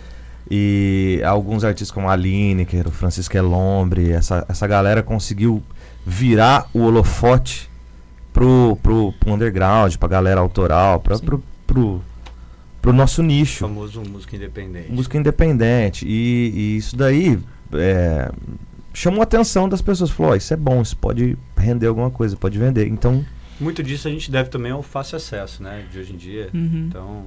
e 0.50 1.22
alguns 1.26 1.66
artistas 1.66 1.92
como 1.92 2.10
a 2.10 2.16
Lineker, 2.16 2.88
o 2.88 2.92
Francisco 2.92 3.36
Elombre, 3.36 4.12
essa, 4.12 4.46
essa 4.48 4.66
galera 4.66 5.04
conseguiu 5.04 5.62
virar 6.06 6.70
o 6.74 6.80
holofote 6.84 7.70
pro, 8.32 8.78
pro, 8.82 9.14
pro 9.20 9.34
underground, 9.34 9.94
pra 9.98 10.08
galera 10.08 10.40
autoral, 10.40 11.02
pra, 11.02 11.18
Sim. 11.18 11.26
pro, 11.26 12.02
pro, 12.88 12.92
pro 12.92 12.94
nosso 12.94 13.22
nicho. 13.24 13.60
famoso 13.68 14.02
música 14.02 14.36
independente. 14.36 14.92
música 14.92 15.18
independente. 15.18 16.06
E, 16.08 16.52
e 16.56 16.78
isso 16.78 16.96
daí 16.96 17.40
é, 17.74 18.32
chamou 18.94 19.22
a 19.22 19.24
atenção 19.24 19.68
das 19.70 19.82
pessoas. 19.82 20.10
Falou, 20.10 20.32
ó, 20.34 20.36
isso 20.36 20.54
é 20.54 20.58
bom, 20.58 20.82
isso 20.82 20.98
pode 20.98 21.38
render 21.56 21.88
alguma 21.88 22.10
coisa, 22.12 22.36
pode 22.36 22.58
vender. 22.58 22.88
Então, 22.88 23.26
Muito 23.60 23.82
disso 23.84 24.08
a 24.08 24.12
gente 24.12 24.30
deve 24.32 24.50
também 24.50 24.72
ao 24.72 24.84
fácil 24.84 25.18
acesso, 25.18 25.62
né? 25.64 25.86
De 25.92 26.00
hoje 26.00 26.14
em 26.14 26.18
dia. 26.18 26.50
Uhum. 26.54 26.86
Então, 26.90 27.26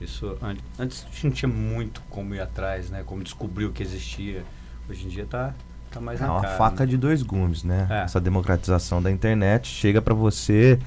isso 0.00 0.36
an- 0.42 0.56
antes 0.78 1.04
a 1.08 1.12
gente 1.12 1.24
não 1.26 1.32
tinha 1.32 1.48
muito 1.48 2.02
como 2.10 2.34
ir 2.34 2.40
atrás, 2.40 2.90
né? 2.90 3.02
Como 3.04 3.22
descobrir 3.22 3.64
o 3.66 3.70
que 3.72 3.82
existia. 3.82 4.42
Hoje 4.88 5.04
em 5.06 5.08
dia 5.08 5.24
tá, 5.24 5.54
tá 5.90 6.00
mais 6.00 6.20
é 6.20 6.24
na 6.26 6.32
uma 6.32 6.40
cara. 6.42 6.56
faca 6.56 6.84
né? 6.84 6.90
de 6.90 6.96
dois 6.96 7.22
gumes, 7.22 7.62
né? 7.64 7.86
É. 7.88 8.02
Essa 8.04 8.20
democratização 8.20 9.00
da 9.02 9.10
internet 9.10 9.68
chega 9.68 10.02
pra 10.02 10.14
você 10.14 10.78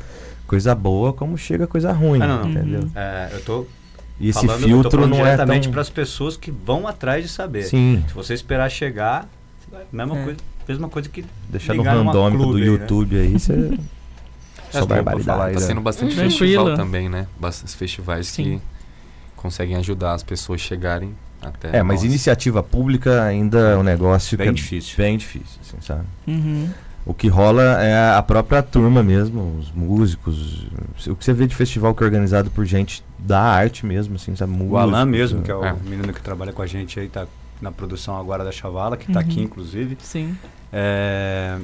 coisa 0.45 0.75
boa 0.75 1.13
como 1.13 1.37
chega 1.37 1.65
coisa 1.65 1.91
ruim, 1.93 2.21
Ah, 2.21 2.27
não, 2.27 2.41
não. 2.43 2.49
entendeu? 2.51 2.89
É, 2.95 3.29
eu 3.31 3.41
tô 3.45 3.65
E 4.19 4.29
esse 4.29 4.45
falando, 4.45 4.63
filtro 4.63 5.07
não 5.07 5.17
é 5.17 5.23
diretamente 5.23 5.63
tão... 5.63 5.71
para 5.71 5.81
as 5.81 5.89
pessoas 5.89 6.37
que 6.37 6.51
vão 6.51 6.87
atrás 6.87 7.23
de 7.23 7.29
saber. 7.29 7.63
Sim, 7.63 8.03
Se 8.07 8.13
você 8.13 8.33
esperar 8.33 8.69
chegar, 8.69 9.27
mesma 9.91 10.17
É. 10.17 10.23
coisa, 10.23 10.39
mesma 10.67 10.89
coisa 10.89 11.09
que 11.09 11.25
deixar 11.49 11.73
no 11.73 11.83
randômico 11.83 12.45
do 12.53 12.57
né? 12.59 12.65
YouTube 12.65 13.17
aí, 13.17 13.33
você... 13.33 13.53
É, 14.75 14.79
Só 14.79 14.87
pra 14.87 14.95
barbaridade. 15.03 15.25
falar, 15.37 15.53
tá 15.53 15.59
né? 15.59 15.65
sendo 15.67 15.81
bastante 15.81 16.15
Tranquilo. 16.15 16.39
festival 16.39 16.75
também, 16.75 17.07
né? 17.07 17.27
Bastante 17.39 17.75
festivais 17.75 18.25
Sim. 18.25 18.43
que 18.57 18.61
conseguem 19.35 19.75
ajudar 19.75 20.13
as 20.13 20.23
pessoas 20.23 20.61
a 20.61 20.63
chegarem 20.63 21.13
Até, 21.39 21.77
É, 21.77 21.83
mas 21.83 21.97
nossa. 21.97 22.07
iniciativa 22.07 22.63
pública 22.63 23.21
ainda 23.23 23.59
é 23.59 23.77
um 23.77 23.83
negócio 23.83 24.35
Bem 24.35 24.47
que 24.47 24.49
é 24.49 24.53
difícil. 24.55 24.95
bem 24.97 25.15
difícil, 25.15 25.59
assim, 25.61 25.77
sabe? 25.79 26.05
Uhum. 26.25 26.69
O 27.05 27.13
que 27.13 27.27
rola 27.27 27.61
é 27.83 28.15
a 28.15 28.21
própria 28.23 28.63
turma 28.63 29.03
mesmo, 29.03 29.57
os 29.59 29.71
músicos. 29.71 30.67
O 31.07 31.15
que 31.15 31.25
você 31.25 31.33
vê 31.33 31.45
de 31.45 31.53
festival 31.55 31.93
que 31.93 32.01
é 32.01 32.05
organizado 32.05 32.49
por 32.49 32.65
gente 32.65 33.03
da 33.19 33.41
arte 33.41 33.85
mesmo, 33.85 34.15
assim, 34.15 34.35
sabe? 34.35 34.53
O 34.63 34.77
Alan 34.77 35.05
mesmo, 35.05 35.39
né? 35.39 35.45
que 35.45 35.51
é 35.51 35.55
o 35.55 35.65
É. 35.65 35.75
menino 35.83 36.13
que 36.13 36.21
trabalha 36.21 36.53
com 36.53 36.61
a 36.61 36.67
gente 36.67 36.99
aí, 36.99 37.09
tá 37.09 37.25
na 37.61 37.71
produção 37.71 38.17
agora 38.17 38.43
da 38.43 38.51
Chavala, 38.51 38.95
que 38.97 39.11
tá 39.11 39.19
Uhum. 39.19 39.25
aqui 39.25 39.41
inclusive. 39.41 39.97
Sim. 40.01 40.35
É, 40.71 41.57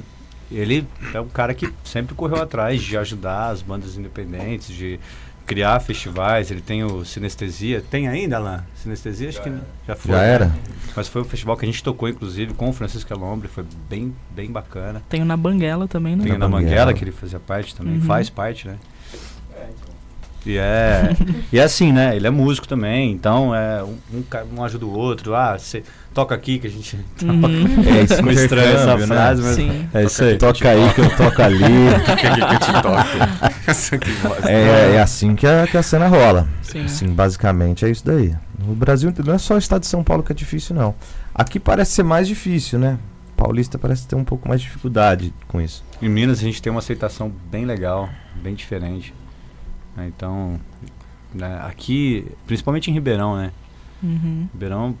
ele 0.50 0.86
é 1.14 1.20
um 1.20 1.28
cara 1.28 1.54
que 1.54 1.72
sempre 1.84 2.14
correu 2.14 2.42
atrás 2.42 2.82
de 2.82 2.96
ajudar 2.96 3.48
as 3.50 3.62
bandas 3.62 3.96
independentes, 3.96 4.74
de 4.74 5.00
criar 5.50 5.80
festivais. 5.80 6.48
Ele 6.48 6.60
tem 6.60 6.84
o 6.84 7.04
Sinestesia. 7.04 7.82
Tem 7.90 8.06
ainda, 8.06 8.36
Alan? 8.36 8.64
Sinestesia? 8.76 9.30
Acho 9.30 9.42
que 9.42 9.52
já 9.84 9.96
foi. 9.96 10.12
Já 10.12 10.18
né? 10.18 10.28
era? 10.28 10.52
Mas 10.94 11.08
foi 11.08 11.22
um 11.22 11.24
festival 11.24 11.56
que 11.56 11.64
a 11.64 11.68
gente 11.68 11.82
tocou, 11.82 12.08
inclusive, 12.08 12.54
com 12.54 12.68
o 12.68 12.72
Francisco 12.72 13.12
Elombre. 13.12 13.48
Foi 13.48 13.64
bem, 13.88 14.14
bem 14.30 14.48
bacana. 14.48 15.02
Tenho 15.08 15.24
na 15.24 15.36
Banguela 15.36 15.88
também, 15.88 16.14
né? 16.14 16.22
Tem 16.22 16.32
o 16.34 16.38
Na 16.38 16.48
Banguela. 16.48 16.94
que 16.94 17.02
ele 17.02 17.10
fazia 17.10 17.40
parte 17.40 17.74
também, 17.74 17.94
Uhum. 17.94 18.02
faz 18.02 18.30
parte, 18.30 18.68
né? 18.68 18.76
E 20.46 20.56
é, 20.56 21.16
e 21.52 21.58
é 21.58 21.62
assim, 21.64 21.92
né? 21.92 22.14
Ele 22.14 22.26
é 22.28 22.30
músico 22.30 22.68
também, 22.68 23.10
então 23.12 23.52
é 23.54 23.82
um, 23.82 23.98
um, 24.14 24.24
um 24.56 24.64
ajuda 24.64 24.86
o 24.86 24.92
outro. 24.92 25.34
Ah, 25.34 25.58
você 25.58 25.82
toca 26.14 26.34
aqui 26.34 26.58
que 26.58 26.66
a 26.66 26.70
gente 26.70 26.96
Uhum. 27.22 27.84
É 27.86 28.02
esse 28.02 28.16
ficou 28.16 28.32
estranho 28.32 28.74
essa 28.74 28.96
né? 28.96 29.06
frase, 29.06 29.42
mas 29.42 29.54
Sim. 29.54 29.88
é 29.92 30.04
isso 30.04 30.24
aí. 30.24 30.38
Toca 30.38 30.68
aí 30.68 30.94
que 30.94 31.00
eu 31.00 31.16
toco 31.16 31.42
ali. 31.42 31.58
que 32.06 32.16
que 32.16 32.54
eu 32.54 32.58
te 32.58 32.82
toco? 32.82 33.50
Aqui. 33.94 34.10
É, 34.48 34.96
é 34.96 35.00
assim 35.00 35.36
que 35.36 35.46
a, 35.46 35.66
que 35.66 35.76
a 35.76 35.82
cena 35.82 36.08
rola. 36.08 36.48
Sim. 36.62 36.84
Assim, 36.84 37.08
basicamente 37.08 37.84
é 37.84 37.90
isso 37.90 38.04
daí. 38.04 38.34
No 38.58 38.74
Brasil 38.74 39.12
não 39.24 39.34
é 39.34 39.38
só 39.38 39.54
o 39.54 39.58
estado 39.58 39.82
de 39.82 39.86
São 39.86 40.02
Paulo 40.02 40.22
que 40.22 40.32
é 40.32 40.34
difícil, 40.34 40.74
não. 40.74 40.94
Aqui 41.34 41.60
parece 41.60 41.92
ser 41.92 42.02
mais 42.02 42.26
difícil, 42.26 42.78
né? 42.78 42.98
Paulista 43.36 43.78
parece 43.78 44.06
ter 44.06 44.16
um 44.16 44.24
pouco 44.24 44.48
mais 44.48 44.60
de 44.60 44.66
dificuldade 44.66 45.32
com 45.48 45.60
isso. 45.60 45.84
Em 46.02 46.08
Minas 46.08 46.40
a 46.40 46.42
gente 46.42 46.60
tem 46.60 46.70
uma 46.70 46.80
aceitação 46.80 47.32
bem 47.50 47.64
legal, 47.64 48.08
bem 48.42 48.54
diferente. 48.54 49.14
né? 49.96 50.10
Então, 50.14 50.60
né, 51.32 51.60
aqui, 51.62 52.26
principalmente 52.46 52.90
em 52.90 52.94
Ribeirão, 52.94 53.36
né? 53.36 53.50
Uhum. 54.02 54.48
Ribeirão. 54.52 54.94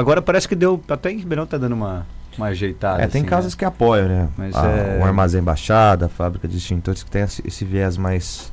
Agora 0.00 0.22
parece 0.22 0.48
que 0.48 0.54
deu. 0.54 0.80
Até 0.88 1.10
em 1.10 1.18
Ribeirão 1.18 1.46
tá 1.46 1.58
dando 1.58 1.74
uma, 1.74 2.06
uma 2.36 2.46
ajeitada. 2.46 3.02
é, 3.02 3.06
tem 3.06 3.20
assim, 3.20 3.28
casas 3.28 3.52
né? 3.54 3.58
que 3.58 3.64
apoiam, 3.64 4.08
né? 4.08 4.28
Mas 4.36 4.54
A- 4.54 4.66
é- 4.66 4.98
O 5.00 5.04
armazém 5.04 5.42
Baixada, 5.42 6.08
fábrica 6.08 6.48
de 6.48 6.56
extintores 6.56 7.02
que 7.02 7.10
tem 7.10 7.22
esse, 7.22 7.42
esse 7.46 7.64
viés 7.64 7.96
mais 7.96 8.52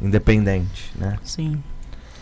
independente, 0.00 0.92
né? 0.96 1.18
Sim. 1.24 1.60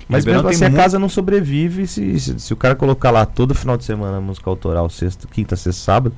Mas 0.08 0.24
Ribeirão 0.24 0.44
mesmo 0.44 0.64
assim 0.66 0.74
a 0.74 0.76
casa 0.76 0.98
não 0.98 1.08
sobrevive 1.08 1.86
se, 1.86 2.18
se, 2.20 2.38
se 2.38 2.52
o 2.52 2.56
cara 2.56 2.74
colocar 2.76 3.10
lá 3.10 3.26
todo 3.26 3.54
final 3.54 3.76
de 3.76 3.84
semana 3.84 4.20
música 4.20 4.48
autoral, 4.48 4.88
sexta, 4.88 5.26
quinta, 5.30 5.56
sexta, 5.56 5.82
sábado, 5.82 6.14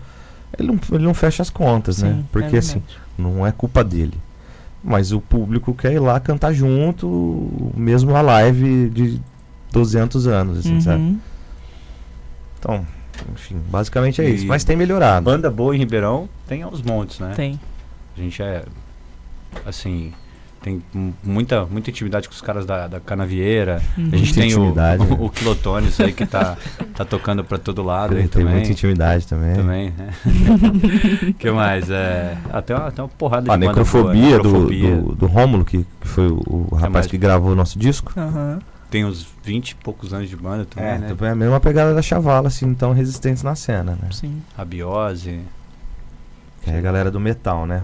ele 0.59 0.69
não, 0.69 0.79
ele 0.93 1.05
não 1.05 1.15
fecha 1.15 1.43
as 1.43 1.51
contas, 1.51 2.03
né? 2.03 2.13
Sim, 2.15 2.25
Porque 2.31 2.57
é 2.57 2.59
assim, 2.59 2.83
não 3.17 3.47
é 3.47 3.51
culpa 3.53 3.83
dele. 3.83 4.15
Mas 4.85 5.11
o 5.11 5.21
público 5.21 5.75
quer 5.75 5.93
ir 5.95 5.99
lá 5.99 6.21
cantar 6.21 6.53
junto, 6.53 7.73
mesmo 7.75 8.15
a 8.15 8.21
live 8.21 8.91
de 8.91 9.21
200 9.73 10.27
anos, 10.27 10.59
assim, 10.59 10.81
sabe? 10.81 11.19
Uhum. 12.67 12.75
Então, 12.77 12.87
enfim, 13.35 13.61
basicamente 13.69 14.21
é 14.23 14.29
E 14.31 14.35
isso. 14.37 14.47
Mas 14.47 14.65
tem 14.65 14.77
melhorado. 14.77 15.25
Banda 15.25 15.51
boa 15.51 15.75
em 15.75 15.79
Ribeirão 15.79 16.29
tem 16.47 16.63
aos 16.63 16.83
montes, 16.83 17.19
né? 17.21 17.33
Tem. 17.35 17.59
A 18.17 18.21
gente 18.21 18.43
é. 18.43 18.65
Assim. 19.67 20.13
Tem 20.61 20.83
mu- 20.93 21.15
muita, 21.23 21.65
muita 21.67 21.89
intimidade 21.91 22.29
com 22.29 22.35
os 22.35 22.41
caras 22.41 22.67
da, 22.67 22.89
da 22.89 22.99
Canavieira. 22.99 23.81
Uhum. 23.97 24.09
A 24.13 24.17
gente 24.17 24.35
tem 24.35 24.55
o, 24.57 24.75
né? 24.75 24.97
o, 24.99 25.27
o 25.27 25.31
Quilotones 25.31 26.01
aí 26.01 26.13
que 26.13 26.27
tá, 26.27 26.57
tá 26.97 27.05
tocando 27.05 27.45
pra 27.45 27.59
todo 27.59 27.81
lado 27.81 28.15
aí 28.17 28.23
Tem 28.23 28.43
também. 28.43 28.55
muita 28.55 28.73
intimidade 28.73 29.25
também. 29.29 29.55
Também, 29.55 29.95
né? 29.97 30.13
que 31.39 31.49
mais? 31.53 31.89
É, 31.89 32.37
até, 32.53 32.75
uma, 32.75 32.89
até 32.89 33.01
uma 33.03 33.09
porrada 33.09 33.45
de 33.45 33.51
A 33.51 33.53
banda 33.55 33.67
necrofobia, 33.67 34.31
boa. 34.31 34.43
do, 34.43 34.49
Necrofobia. 34.49 34.97
do, 34.97 35.15
do 35.15 35.27
Rômulo, 35.27 35.65
que, 35.65 35.87
que 36.01 36.09
foi 36.09 36.27
o, 36.27 36.41
o 36.47 36.75
rapaz 36.75 36.93
mais- 36.93 37.07
que 37.07 37.17
gravou 37.19 37.53
o 37.53 37.55
nosso 37.55 37.79
disco. 37.79 38.13
Aham. 38.17 38.59
Tem 38.91 39.05
uns 39.05 39.27
20 39.45 39.71
e 39.71 39.75
poucos 39.77 40.15
anos 40.15 40.31
de 40.31 40.37
banda 40.37 40.65
também, 40.65 40.89
É, 40.89 40.99
né? 40.99 41.09
também 41.09 41.29
é 41.29 41.33
a 41.33 41.35
mesma 41.35 41.61
pegada 41.61 41.95
da 41.95 42.01
Chavala, 42.01 42.49
assim, 42.49 42.73
tão 42.75 42.93
resistentes 42.93 43.43
na 43.43 43.55
cena, 43.55 43.99
né? 44.01 44.09
Sim. 44.13 44.41
Rabiose. 44.57 45.41
Que 46.63 46.71
é 46.71 46.79
a 46.79 46.81
galera 46.81 47.11
do 47.11 47.21
metal, 47.21 47.67
né? 47.67 47.83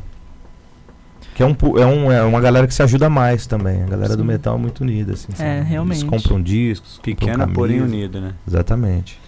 Que 1.35 1.43
é, 1.43 1.47
um, 1.47 1.57
é, 1.79 1.87
um, 1.87 2.13
é 2.13 2.23
uma 2.23 2.41
galera 2.41 2.67
que 2.67 2.73
se 2.73 2.83
ajuda 2.83 3.11
mais 3.11 3.47
também. 3.47 3.83
A 3.83 3.87
galera 3.87 4.17
do 4.17 4.23
Sim. 4.23 4.29
metal 4.29 4.55
é 4.55 4.59
muito 4.59 4.81
unida, 4.83 5.13
assim. 5.15 5.33
sabe? 5.35 5.63
realmente. 5.69 5.99
Eles 6.01 6.09
compram 6.09 6.41
discos. 6.41 7.01
Pequena, 7.03 7.47
porém 7.49 7.81
unida, 7.83 8.21
né? 8.21 8.35
Exatamente. 8.47 9.19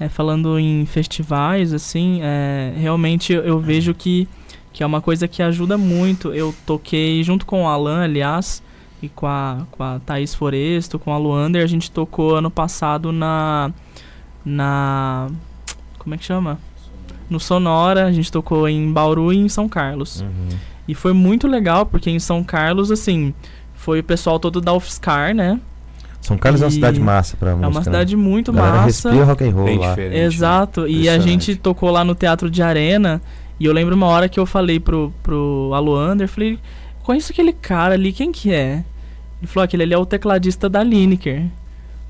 É, 0.00 0.08
falando 0.08 0.58
em 0.58 0.86
festivais, 0.86 1.72
assim, 1.72 2.20
é, 2.22 2.72
realmente 2.76 3.32
eu, 3.32 3.42
eu 3.42 3.58
vejo 3.58 3.92
que, 3.92 4.28
que 4.72 4.84
é 4.84 4.86
uma 4.86 5.00
coisa 5.00 5.26
que 5.26 5.42
ajuda 5.42 5.76
muito. 5.76 6.32
Eu 6.32 6.54
toquei 6.64 7.22
junto 7.24 7.44
com 7.44 7.64
o 7.64 7.66
Alan, 7.68 8.04
aliás, 8.04 8.62
e 9.02 9.08
com 9.08 9.26
a, 9.26 9.58
com 9.70 9.82
a 9.82 10.00
Thaís 10.04 10.34
Foresto, 10.34 10.98
com 10.98 11.12
a 11.12 11.18
Luander, 11.18 11.62
a 11.62 11.66
gente 11.66 11.90
tocou 11.90 12.36
ano 12.36 12.50
passado 12.50 13.12
na. 13.12 13.70
Na. 14.44 15.28
Como 15.98 16.14
é 16.14 16.18
que 16.18 16.24
chama? 16.24 16.58
No 17.28 17.38
Sonora, 17.38 18.06
a 18.06 18.12
gente 18.12 18.32
tocou 18.32 18.68
em 18.68 18.90
Bauru 18.90 19.32
e 19.32 19.36
em 19.36 19.48
São 19.48 19.68
Carlos. 19.68 20.20
Uhum. 20.22 20.48
E 20.86 20.94
foi 20.94 21.12
muito 21.12 21.46
legal, 21.46 21.84
porque 21.84 22.08
em 22.08 22.18
São 22.18 22.42
Carlos, 22.42 22.90
assim, 22.90 23.34
foi 23.74 24.00
o 24.00 24.04
pessoal 24.04 24.38
todo 24.38 24.60
da 24.60 24.72
UFSCar, 24.72 25.34
né? 25.34 25.60
São 26.22 26.38
Carlos 26.38 26.62
é 26.62 26.64
uma 26.64 26.70
E 26.70 26.74
cidade 26.74 26.98
massa 27.00 27.36
pra 27.36 27.50
música. 27.50 27.66
é 27.66 27.68
uma 27.68 27.80
né? 27.80 27.84
cidade 27.84 28.16
muito 28.16 28.50
A 28.50 28.54
galera 28.54 28.76
massa. 28.82 29.10
respira 29.10 29.24
rock 29.24 29.44
and 29.44 29.50
roll 29.52 29.64
Bem 29.66 29.78
lá. 29.78 29.88
diferente. 29.90 30.14
né? 30.18 30.24
Exato, 30.24 30.88
e 30.88 31.08
a 31.08 31.18
gente 31.18 31.54
tocou 31.56 31.90
lá 31.90 32.02
no 32.02 32.14
Teatro 32.14 32.50
de 32.50 32.62
Arena. 32.62 33.20
E 33.60 33.66
eu 33.66 33.72
lembro 33.72 33.94
uma 33.94 34.06
hora 34.06 34.28
que 34.28 34.38
eu 34.40 34.46
falei 34.46 34.80
pro, 34.80 35.12
pro 35.22 35.70
Aluander, 35.74 36.26
falei, 36.28 36.58
conheço 37.08 37.32
aquele 37.32 37.54
cara 37.54 37.94
ali, 37.94 38.12
quem 38.12 38.30
que 38.30 38.52
é? 38.52 38.84
Ele 39.40 39.46
falou, 39.46 39.64
aquele 39.64 39.82
ali 39.82 39.94
é 39.94 39.98
o 39.98 40.04
tecladista 40.04 40.68
da 40.68 40.82
Lineker. 40.82 41.46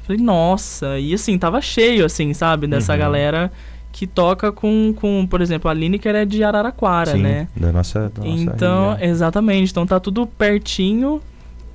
Falei, 0.03 0.21
nossa, 0.21 0.99
e 0.99 1.15
assim, 1.15 1.39
tava 1.39 1.61
cheio, 1.61 2.05
assim, 2.05 2.35
sabe, 2.35 2.67
dessa 2.67 2.95
Uhum. 2.95 2.99
galera 2.99 3.53
que 3.93 4.07
toca 4.09 4.51
com, 4.51 4.93
com, 4.97 5.25
por 5.27 5.41
exemplo, 5.41 5.71
a 5.71 5.75
Lineker 5.75 6.15
é 6.17 6.25
de 6.25 6.43
Araraquara, 6.43 7.13
Sim, 7.13 7.23
né? 7.23 7.47
Da 7.57 7.71
nossa, 7.71 8.11
da 8.15 8.25
nossa 8.25 8.43
Então, 8.43 8.91
região. 8.95 9.09
exatamente, 9.11 9.71
então 9.71 9.87
tá 9.87 10.01
tudo 10.01 10.27
pertinho 10.27 11.21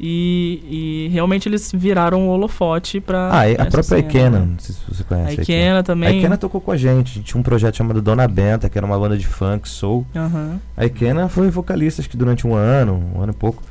e, 0.06 1.06
e 1.08 1.10
realmente 1.13 1.48
eles 1.48 1.72
viraram 1.74 2.28
o 2.28 2.32
holofote 2.32 3.00
pra. 3.00 3.30
Ah, 3.32 3.44
a 3.63 3.66
própria 3.68 4.00
Ikena, 4.00 4.39
né? 4.39 4.46
não 4.52 4.60
sei 4.60 4.76
se 4.76 4.82
você 4.86 5.02
A 5.02 5.06
conhece. 5.06 5.42
Ikena 5.42 5.80
A 5.80 5.84
também. 5.84 6.18
Ikena 6.20 6.38
tocou 6.38 6.60
com 6.60 6.72
a 6.72 6.76
gente. 6.78 7.20
A 7.20 7.24
tinha 7.24 7.39
um 7.39 7.44
projeto 7.44 7.78
chamado 7.78 8.02
Dona 8.02 8.28
Benta, 8.28 8.68
que 8.68 8.78
era 8.78 8.86
uma 8.86 9.00
banda 9.00 9.18
de 9.18 9.26
funk, 9.26 9.70
soul. 9.70 10.06
Aham. 10.13 10.60
A 10.76 10.86
Ikena 10.86 11.30
foi 11.30 11.50
vocalista, 11.50 12.02
acho 12.02 12.10
que 12.10 12.18
durante 12.18 12.46
um 12.46 12.54
ano, 12.54 13.02
um 13.16 13.22
ano 13.22 13.32
e 13.32 13.36
pouco. 13.36 13.63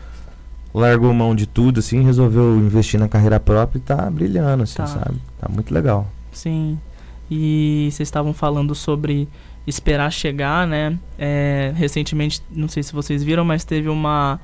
Largou 0.75 1.12
mão 1.12 1.35
de 1.37 1.45
tudo, 1.47 1.81
assim, 1.81 2.03
resolveu 2.03 2.57
investir 2.57 2.99
na 2.99 3.09
carreira 3.09 3.38
própria 3.38 3.79
e 3.79 3.83
tá 3.83 4.11
brilhando, 4.11 4.62
assim, 4.62 4.77
Tá. 4.77 4.87
sabe? 4.87 5.16
Tá 5.38 5.47
muito 5.53 5.73
legal. 5.75 6.07
Sim. 6.33 6.79
E 7.31 7.90
vocês 7.92 8.07
estavam 8.09 8.33
falando 8.33 8.75
sobre 8.75 9.29
esperar 9.66 10.11
chegar, 10.11 10.66
né? 10.66 10.99
É, 11.18 11.73
recentemente, 11.77 12.40
não 12.51 12.68
sei 12.68 12.83
se 12.83 12.90
vocês 12.95 13.23
viram, 13.23 13.45
mas 13.45 13.64
teve 13.64 13.90
uma, 13.90 14.40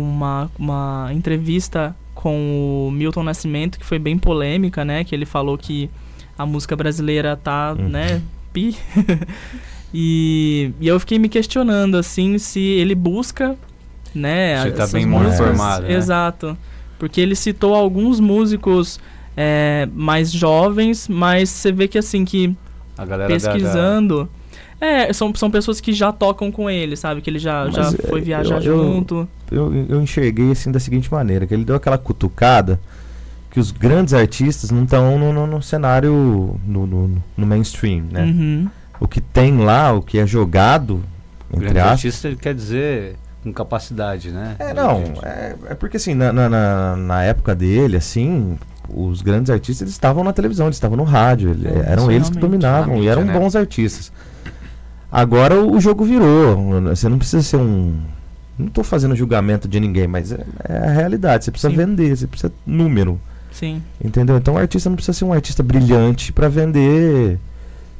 uma, 0.00 0.50
uma 0.58 1.10
entrevista 1.12 1.94
com 2.14 2.86
o 2.88 2.90
Milton 2.90 3.22
Nascimento 3.22 3.78
que 3.78 3.84
foi 3.84 3.98
bem 3.98 4.16
polêmica, 4.18 4.84
né? 4.84 5.04
Que 5.04 5.14
ele 5.14 5.26
falou 5.26 5.56
que 5.58 5.90
a 6.38 6.44
música 6.46 6.74
brasileira 6.76 7.36
tá, 7.36 7.74
Uhum. 7.78 7.88
né? 7.88 8.20
Pi. 8.52 8.76
e, 9.92 10.72
e 10.80 10.88
eu 10.88 10.98
fiquei 11.00 11.18
me 11.18 11.28
questionando, 11.28 11.96
assim, 11.96 12.38
se 12.38 12.60
ele 12.60 12.94
busca, 12.94 13.56
né? 14.14 14.62
Você 14.62 14.72
tá 14.72 14.86
bem 14.86 15.06
mal 15.06 15.24
informado, 15.24 15.86
né? 15.86 15.92
Exato. 15.94 16.56
Porque 16.98 17.20
ele 17.20 17.34
citou 17.34 17.74
alguns 17.74 18.20
músicos 18.20 18.98
é, 19.36 19.88
mais 19.92 20.30
jovens, 20.32 21.08
mas 21.08 21.48
você 21.50 21.72
vê 21.72 21.88
que 21.88 21.98
assim, 21.98 22.24
que 22.24 22.54
galera 22.96 23.16
da- 23.16 23.22
da, 23.22 23.28
pesquisando. 23.28 24.28
É, 24.80 25.12
são, 25.12 25.34
são 25.34 25.50
pessoas 25.50 25.80
que 25.80 25.92
já 25.92 26.12
tocam 26.12 26.50
com 26.52 26.68
ele, 26.68 26.96
sabe? 26.96 27.20
Que 27.20 27.30
ele 27.30 27.38
já, 27.38 27.70
já 27.70 27.84
Mas, 27.84 27.96
foi 28.08 28.20
é, 28.20 28.22
viajar 28.24 28.56
eu- 28.56 28.62
junto. 28.62 29.14
Eu, 29.14 29.28
eu 29.54 30.02
enxerguei, 30.02 30.50
assim, 30.52 30.70
da 30.72 30.80
seguinte 30.80 31.10
maneira, 31.12 31.46
que 31.46 31.54
ele 31.54 31.64
deu 31.64 31.76
aquela 31.76 31.98
cutucada 31.98 32.78
que 33.50 33.60
os 33.60 33.70
grandes 33.70 34.12
artistas 34.12 34.70
não 34.70 34.82
estão 34.84 35.16
no, 35.18 35.32
no- 35.32 35.46
no 35.46 35.62
cenário, 35.62 36.58
no, 36.66 36.86
no- 36.86 37.22
no 37.36 37.46
mainstream, 37.46 38.04
né? 38.10 38.24
Uhum. 38.24 38.68
O 38.98 39.06
que 39.06 39.20
tem 39.20 39.58
lá, 39.58 39.92
o 39.92 40.02
que 40.02 40.18
é 40.18 40.26
jogado, 40.26 41.02
entre 41.52 41.66
Grande 41.66 41.78
aspas, 41.78 41.90
artista 42.04 42.28
ele 42.28 42.36
quer 42.36 42.54
dizer 42.54 43.16
com 43.44 43.52
capacidade, 43.52 44.30
né? 44.30 44.56
É, 44.58 44.72
não, 44.74 45.02
é, 45.22 45.54
é 45.70 45.74
porque 45.74 45.98
assim, 45.98 46.14
na, 46.14 46.32
na, 46.32 46.48
na- 46.48 46.96
na 46.96 47.22
época 47.22 47.54
dele, 47.54 47.96
assim, 47.96 48.58
os 48.88 49.22
grandes 49.22 49.50
artistas 49.50 49.82
eles 49.82 49.92
estavam 49.94 50.24
na 50.24 50.32
televisão, 50.32 50.66
eles 50.66 50.76
estavam 50.76 50.96
no 50.96 51.04
rádio, 51.04 51.50
ele- 51.50 51.68
É, 51.68 51.92
eram 51.92 52.10
eles 52.10 52.28
que 52.30 52.38
dominavam 52.38 52.96
Na 52.96 53.02
e 53.02 53.06
eram 53.08 53.22
mídia, 53.22 53.34
né? 53.34 53.40
bons 53.40 53.54
artistas. 53.54 54.10
Agora 55.12 55.54
o, 55.60 55.76
o 55.76 55.80
jogo 55.80 56.04
virou, 56.04 56.80
você 56.88 57.08
não 57.08 57.18
precisa 57.18 57.42
ser 57.42 57.56
um. 57.58 57.94
Não 58.58 58.68
tô 58.68 58.84
fazendo 58.84 59.16
julgamento 59.16 59.66
de 59.66 59.80
ninguém, 59.80 60.06
mas 60.06 60.30
é, 60.32 60.44
é 60.68 60.76
a 60.78 60.90
realidade, 60.90 61.44
você 61.44 61.50
precisa 61.50 61.70
Sim. 61.70 61.76
vender, 61.76 62.16
você 62.16 62.26
precisa 62.26 62.52
número. 62.66 63.20
Sim. 63.50 63.82
Entendeu? 64.04 64.36
Então 64.36 64.54
o 64.54 64.58
artista 64.58 64.88
não 64.88 64.96
precisa 64.96 65.16
ser 65.16 65.24
um 65.24 65.32
artista 65.32 65.62
brilhante 65.62 66.32
pra 66.32 66.48
vender 66.48 67.38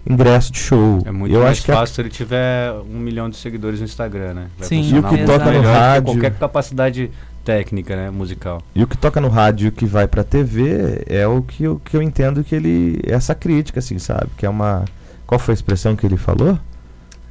ingresso 0.09 0.53
de 0.53 0.59
show. 0.59 1.01
É 1.05 1.11
muito 1.11 1.35
eu 1.35 1.41
mais 1.41 1.53
acho 1.53 1.65
que 1.65 1.73
a- 1.73 1.77
fácil 1.77 1.95
se 1.95 2.01
ele 2.03 2.09
tiver 2.11 2.73
um 2.73 2.99
milhão 2.99 3.31
de 3.31 3.37
seguidores 3.37 3.79
no 3.81 3.85
Instagram, 3.87 4.35
né? 4.35 4.47
Vai 4.59 4.69
Sim. 4.69 4.83
E 4.95 4.99
o 4.99 5.03
que 5.03 5.17
muito 5.17 5.27
toca 5.27 5.51
no 5.51 5.63
rádio- 5.63 6.13
Qualquer 6.13 6.35
capacidade 6.39 7.11
técnica, 7.45 7.95
né? 7.97 8.11
Musical. 8.11 8.63
E 8.75 8.83
o 8.83 8.87
que 8.87 8.97
toca 8.97 9.21
no 9.21 9.29
rádio 9.29 9.67
e 9.67 9.69
o 9.69 9.73
que 9.73 9.87
vai 9.87 10.07
pra 10.07 10.23
TV 10.25 11.03
é 11.07 11.27
o 11.27 11.43
que 11.43 11.65
eu, 11.65 11.81
que 11.85 11.97
eu 11.97 12.03
entendo 12.03 12.43
que 12.45 12.55
ele. 12.55 13.01
Essa 13.05 13.35
crítica, 13.35 13.79
assim, 13.81 13.99
sabe? 13.99 14.29
Que 14.37 14.45
é 14.47 14.49
uma. 14.49 14.85
Qual 15.27 15.39
foi 15.39 15.53
a 15.53 15.57
expressão 15.57 15.95
que 15.97 16.05
ele 16.07 16.17
falou? 16.17 16.59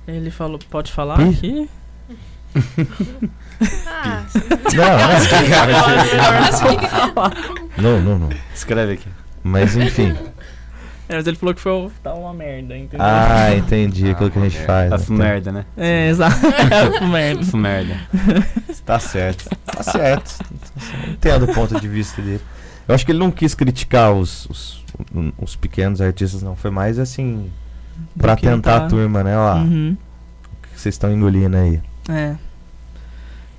Ele 0.08 0.32
falou, 0.32 0.60
pode 0.70 0.92
falar 0.92 1.18
Pi? 1.18 1.30
aqui? 1.30 1.70
Ah, 3.88 4.24
Não, 7.78 8.00
não, 8.02 8.02
não, 8.02 8.20
não. 8.20 8.30
Escreve 8.54 8.94
aqui. 8.94 9.08
Mas 9.44 9.76
enfim. 9.76 10.16
É, 11.10 11.16
mas 11.16 11.28
ele 11.28 11.36
falou 11.38 11.54
que 11.54 11.60
foi 11.62 11.90
tá 12.02 12.14
uma 12.14 12.34
merda, 12.34 12.78
entendeu? 12.78 13.06
Ah, 13.06 13.54
entendi 13.56 14.10
aquilo 14.10 14.32
que 14.32 14.40
a 14.40 14.44
gente 14.44 14.58
Ah, 14.60 14.66
faz. 14.66 14.90
Tá 14.90 14.98
né? 15.14 15.18
merda, 15.18 15.52
né? 15.52 15.66
É, 15.78 16.10
exato. 16.10 16.38
merda. 17.12 17.58
merda. 17.58 18.00
Tá 18.86 19.00
certo. 19.00 19.50
Tá 19.66 19.84
certo. 19.84 20.40
Entendo 21.10 21.44
o 21.46 21.54
ponto 21.54 21.80
de 21.80 21.88
vista 21.88 22.22
dele. 22.22 22.42
Eu 22.88 22.96
acho 22.96 23.06
que 23.06 23.12
ele 23.12 23.20
não 23.20 23.32
quis 23.32 23.54
criticar 23.54 24.12
os, 24.14 24.46
os, 24.48 24.84
os 25.38 25.56
pequenos 25.56 26.02
artistas, 26.02 26.42
não. 26.42 26.56
Foi 26.56 26.72
mais 26.72 26.98
assim. 27.00 27.50
Pra 28.18 28.34
Do 28.36 28.40
que 28.40 28.48
tentar 28.48 28.80
tá- 28.80 28.86
a 28.86 28.90
turma, 28.90 29.24
né? 29.24 29.38
Ó, 29.38 29.56
Uhum. 29.58 29.96
o 30.64 30.68
que 30.74 30.80
vocês 30.80 30.96
estão 30.96 31.12
engolindo 31.12 31.56
aí? 31.58 31.82
É. 32.10 32.36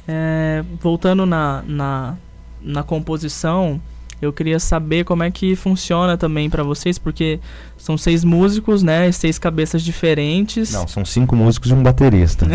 É, 0.07 0.64
voltando 0.80 1.24
na, 1.24 1.62
na, 1.66 2.14
na 2.61 2.83
composição, 2.83 3.80
eu 4.20 4.33
queria 4.33 4.59
saber 4.61 5.04
como 5.04 5.22
é 5.22 5.30
que 5.30 5.57
funciona 5.57 6.16
também 6.16 6.50
pra 6.50 6.62
vocês, 6.62 6.98
porque 6.98 7.40
são 7.78 7.96
seis 7.96 8.22
músicos, 8.22 8.83
né? 8.83 9.11
Seis 9.12 9.38
cabeças 9.38 9.83
diferentes. 9.83 10.72
Não, 10.72 10.87
são 10.87 11.04
cinco 11.04 11.35
músicos 11.35 11.70
e 11.70 11.74
um 11.74 11.83
baterista. 11.83 12.46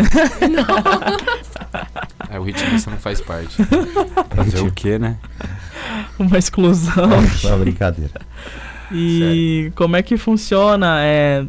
É, 2.28 2.38
o 2.38 2.44
ritmista 2.44 2.90
não 2.90 2.98
faz 2.98 3.20
parte. 3.20 3.56
Fazer 4.36 4.60
o 4.60 4.70
quê, 4.70 4.98
né? 5.00 5.16
Uma 6.18 6.38
exclusão. 6.38 7.08
Não, 7.42 7.58
brincadeira. 7.58 8.20
E 8.92 9.72
como 9.74 9.96
é 9.96 10.02
que 10.02 10.16
funciona 10.16 10.98
é, 11.00 11.44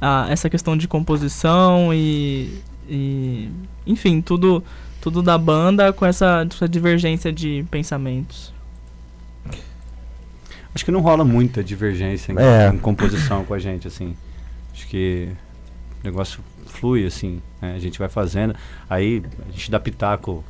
a- 0.00 0.26
essa 0.28 0.50
questão 0.50 0.76
de 0.76 0.88
composição 0.88 1.94
e, 1.94 2.60
e, 2.88 3.48
enfim, 3.86 4.20
tudo, 4.20 4.62
tudo 5.00 5.22
da 5.22 5.36
banda 5.38 5.92
com 5.92 6.04
essa, 6.06 6.46
essa 6.50 6.68
divergência 6.68 7.32
de 7.32 7.64
pensamentos. 7.70 8.52
Acho 10.74 10.84
que 10.84 10.90
não 10.90 11.00
rola 11.00 11.24
muita 11.24 11.62
divergência 11.62 12.32
em, 12.32 12.36
É. 12.38 12.68
em 12.68 12.78
composição 12.78 13.44
com 13.44 13.54
a 13.54 13.58
gente, 13.58 13.86
assim. 13.86 14.16
Acho 14.72 14.88
que 14.88 15.28
o 16.02 16.04
negócio 16.06 16.40
flui, 16.66 17.06
assim. 17.06 17.40
né? 17.62 17.74
A 17.74 17.78
gente 17.78 17.98
vai 17.98 18.08
fazendo, 18.08 18.54
aí 18.90 19.22
a 19.48 19.52
gente 19.52 19.70
dá 19.70 19.78
pitaco 19.78 20.42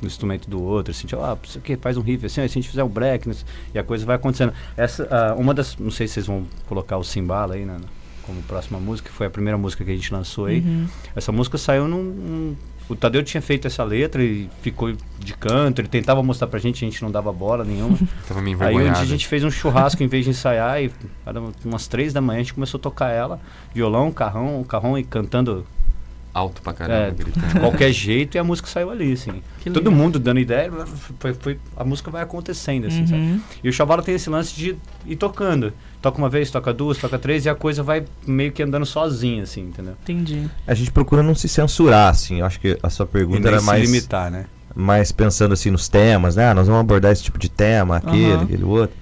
no 0.00 0.08
instrumento 0.08 0.50
do 0.50 0.60
outro, 0.60 0.90
assim, 0.90 1.06
tipo, 1.06 1.22
ah, 1.22 1.38
aqui 1.56 1.76
faz 1.76 1.96
um 1.96 2.00
riff 2.00 2.26
assim, 2.26 2.40
ó, 2.40 2.44
se 2.44 2.50
a 2.50 2.54
gente 2.54 2.68
fizer 2.68 2.82
um 2.82 2.88
break, 2.88 3.28
né, 3.28 3.36
e 3.72 3.78
a 3.78 3.84
coisa 3.84 4.04
vai 4.04 4.16
acontecendo. 4.16 4.52
Essa, 4.76 5.06
ah, 5.08 5.34
uma 5.36 5.54
das, 5.54 5.76
não 5.76 5.92
sei 5.92 6.08
se 6.08 6.14
vocês 6.14 6.26
vão 6.26 6.44
colocar 6.66 6.96
o 6.96 7.04
Simbala 7.04 7.54
aí, 7.54 7.64
né, 7.64 7.76
como 8.22 8.42
próxima 8.42 8.78
música, 8.78 9.08
que 9.10 9.14
foi 9.14 9.26
a 9.26 9.30
primeira 9.30 9.56
música 9.58 9.84
que 9.84 9.90
a 9.90 9.94
gente 9.94 10.12
lançou 10.12 10.46
aí. 10.46 10.60
Uhum. 10.60 10.86
Essa 11.14 11.30
música 11.32 11.58
saiu 11.58 11.86
num, 11.88 12.02
num- 12.02 12.56
O 12.88 12.96
Tadeu 12.96 13.22
tinha 13.22 13.40
feito 13.40 13.66
essa 13.66 13.82
letra 13.84 14.22
e 14.22 14.48
ficou 14.60 14.92
de 15.18 15.34
canto, 15.34 15.80
ele 15.80 15.88
tentava 15.88 16.22
mostrar 16.22 16.46
pra 16.48 16.58
gente, 16.58 16.84
a 16.84 16.88
gente 16.88 17.02
não 17.02 17.10
dava 17.10 17.32
bola 17.32 17.64
nenhuma. 17.64 17.96
Tava 18.28 18.42
meio 18.42 18.60
Aí 18.62 18.74
um 18.76 18.92
dia 18.92 19.02
a 19.02 19.04
gente 19.04 19.26
fez 19.26 19.44
um 19.44 19.50
churrasco 19.50 20.02
em 20.02 20.08
vez 20.08 20.24
de 20.24 20.30
ensaiar 20.30 20.82
e 20.82 20.90
era 21.24 21.40
umas 21.64 21.86
três 21.86 22.12
da 22.12 22.20
manhã 22.20 22.40
a 22.40 22.42
gente 22.42 22.54
começou 22.54 22.78
a 22.78 22.82
tocar 22.82 23.08
ela, 23.10 23.40
violão, 23.74 24.10
carrão, 24.12 24.62
carrão 24.64 24.98
e 24.98 25.04
cantando 25.04 25.66
Alto 26.34 26.62
pra 26.62 26.72
caramba, 26.72 27.08
É, 27.08 27.10
de 27.10 27.22
gritando. 27.24 27.60
qualquer 27.60 27.92
jeito 27.92 28.36
e 28.36 28.38
a 28.38 28.44
música 28.44 28.66
saiu 28.68 28.90
ali, 28.90 29.12
assim. 29.12 29.42
Que 29.60 29.70
Todo 29.70 29.88
legal. 29.90 30.02
mundo 30.02 30.18
dando 30.18 30.40
ideia, 30.40 30.70
foi, 31.18 31.34
foi- 31.34 31.58
a 31.76 31.84
música 31.84 32.10
vai 32.10 32.22
acontecendo, 32.22 32.86
assim, 32.86 33.06
sabe? 33.06 33.20
Uhum. 33.20 33.40
E 33.62 33.68
o 33.68 33.72
Chavala 33.72 34.02
tem 34.02 34.14
esse 34.14 34.30
lance 34.30 34.54
de 34.54 34.76
ir 35.06 35.16
tocando. 35.16 35.72
Toca 36.00 36.16
uma 36.18 36.30
vez, 36.30 36.50
toca 36.50 36.72
duas, 36.72 36.96
toca 36.98 37.18
três 37.18 37.44
e 37.44 37.48
a 37.50 37.54
coisa 37.54 37.82
vai 37.82 38.04
meio 38.26 38.50
que 38.50 38.62
andando 38.62 38.86
sozinha, 38.86 39.42
assim, 39.42 39.60
entendeu? 39.62 39.94
Entendi. 40.02 40.48
A 40.66 40.72
gente 40.74 40.90
procura 40.90 41.22
não 41.22 41.34
se 41.34 41.48
censurar, 41.48 42.08
assim. 42.10 42.40
Eu 42.40 42.46
acho 42.46 42.58
que 42.58 42.78
a 42.82 42.88
sua 42.90 43.06
pergunta 43.06 43.46
era 43.46 43.60
se 43.60 43.66
mais, 43.66 43.82
limitar, 43.90 44.30
né? 44.30 44.46
mais 44.74 45.12
pensando 45.12 45.52
assim 45.52 45.70
nos 45.70 45.86
temas, 45.86 46.34
né? 46.34 46.48
Ah, 46.48 46.54
nós 46.54 46.66
vamos 46.66 46.80
abordar 46.80 47.12
esse 47.12 47.22
tipo 47.22 47.38
de 47.38 47.50
tema, 47.50 47.98
aquele, 47.98 48.32
Aham. 48.32 48.42
aquele 48.44 48.64
outro. 48.64 48.96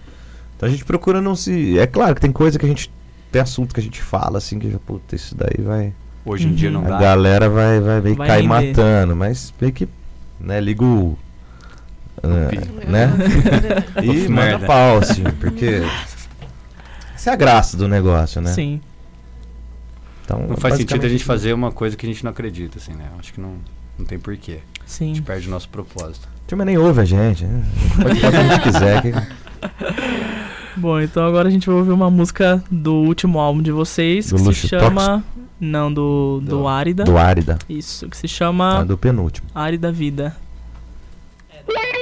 Então 0.57 0.69
a 0.69 0.73
gente 0.73 0.85
procura 0.85 1.21
não 1.23 1.37
se. 1.37 1.79
É 1.79 1.87
claro 1.87 2.13
que 2.17 2.21
tem 2.21 2.33
coisa 2.33 2.59
que 2.59 2.67
a 2.67 2.69
gente. 2.69 2.91
Tem 3.31 3.41
assunto 3.41 3.73
que 3.73 3.79
a 3.79 3.83
gente 3.83 4.03
fala, 4.03 4.39
assim, 4.39 4.59
que 4.59 4.69
já, 4.69 4.79
puta, 4.81 5.15
isso 5.15 5.37
daí 5.37 5.63
vai. 5.65 5.93
Hoje 6.25 6.47
em 6.49 6.55
dia 6.55 6.69
Uhum. 6.69 6.81
não 6.83 6.87
A 6.87 6.91
dá. 6.91 6.99
galera 6.99 7.49
vai, 7.49 7.81
vai 7.81 8.03
que 8.03 8.13
Vai 8.15 8.27
cair 8.29 8.47
matando, 8.47 9.17
mas 9.17 9.53
meio 9.61 9.73
que. 9.73 9.89
Né, 10.39 10.61
liga 10.61 10.85
o. 10.85 11.19
ah, 12.23 12.89
né? 12.89 13.11
E 14.03 14.11
Uf, 14.11 14.29
manda 14.29 14.59
pau, 14.61 14.99
assim, 14.99 15.25
porque. 15.41 15.83
Essa 17.15 17.31
é 17.31 17.33
a 17.33 17.37
graça 17.37 17.77
do 17.77 17.87
negócio, 17.87 18.41
né? 18.41 18.51
Sim. 18.53 18.81
Então, 20.25 20.47
Não 20.49 20.57
faz 20.57 20.77
sentido 20.77 21.05
a 21.05 21.09
gente 21.09 21.25
fazer 21.25 21.53
uma 21.53 21.71
coisa 21.73 21.97
que 21.97 22.07
a 22.07 22.09
gente 22.09 22.23
não 22.25 22.31
acredita, 22.31 22.79
assim, 22.79 22.93
né? 22.93 23.05
Acho 23.19 23.33
que 23.35 23.41
não, 23.41 23.55
não 23.99 24.07
tem 24.07 24.19
porquê. 24.19 24.61
A 24.79 24.83
Sim. 24.87 25.09
gente 25.09 25.23
perde 25.23 25.49
o 25.49 25.51
nosso 25.51 25.69
propósito. 25.69 26.29
A 26.47 26.49
turma 26.49 26.65
nem 26.65 26.79
ouve 26.79 27.01
a 27.01 27.05
gente. 27.05 27.45
né? 27.45 27.63
Pode 28.01 28.21
fazer 28.21 28.27
o 28.29 28.31
que 28.31 28.37
a 28.37 28.49
gente 28.55 28.63
quiser. 28.63 29.03
que- 29.03 29.13
Bom, 30.81 31.01
então 31.01 31.27
agora 31.27 31.49
a 31.49 31.51
gente 31.51 31.67
vai 31.67 31.77
ouvir 31.77 31.91
uma 31.91 32.11
música 32.11 32.63
do 32.71 32.95
último 32.95 33.39
álbum 33.39 33.61
de 33.61 33.73
vocês 33.73 34.31
Do 34.31 34.37
que 34.37 34.43
Luxo 34.43 34.61
se 34.63 34.69
chama. 34.69 35.23
Não, 35.61 35.93
do, 35.93 36.41
do 36.43 36.51
Do- 36.61 36.69
Árida. 36.69 37.05
Do 37.05 37.19
Árida. 37.19 37.59
Isso, 37.69 38.09
que 38.09 38.17
se 38.17 38.27
Ah, 38.27 38.29
chama 38.29 38.85
do 38.85 38.97
penúltimo. 38.97 39.47
Árida 39.55 39.93
Vida. 39.93 40.35
A 41.53 42.00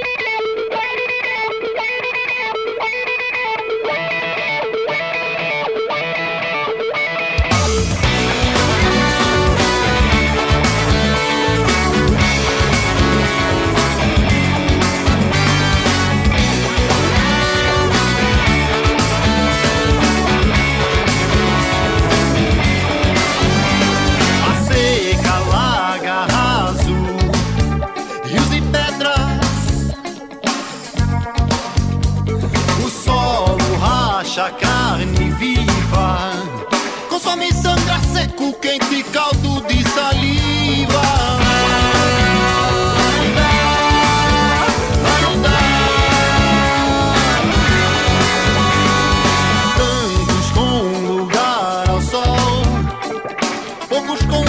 seco, 38.38 38.52
quente 38.60 39.02
caldo 39.12 39.60
de 39.62 39.82
saliva. 39.90 41.02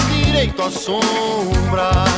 Direito 0.09 0.61
à 0.61 0.71
sombra. 0.71 2.08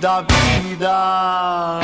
Vida, 0.00 0.22
vida. 0.22 1.79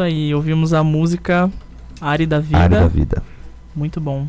Isso 0.00 0.04
aí, 0.06 0.34
ouvimos 0.34 0.72
a 0.72 0.82
música 0.82 1.52
Ari 2.00 2.24
da 2.24 2.40
Vida. 2.40 2.58
Área 2.58 2.80
da 2.80 2.88
vida. 2.88 3.22
Muito 3.76 4.00
bom. 4.00 4.26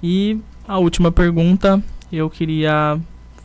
E 0.00 0.38
a 0.68 0.78
última 0.78 1.10
pergunta, 1.10 1.82
eu 2.12 2.30
queria 2.30 2.96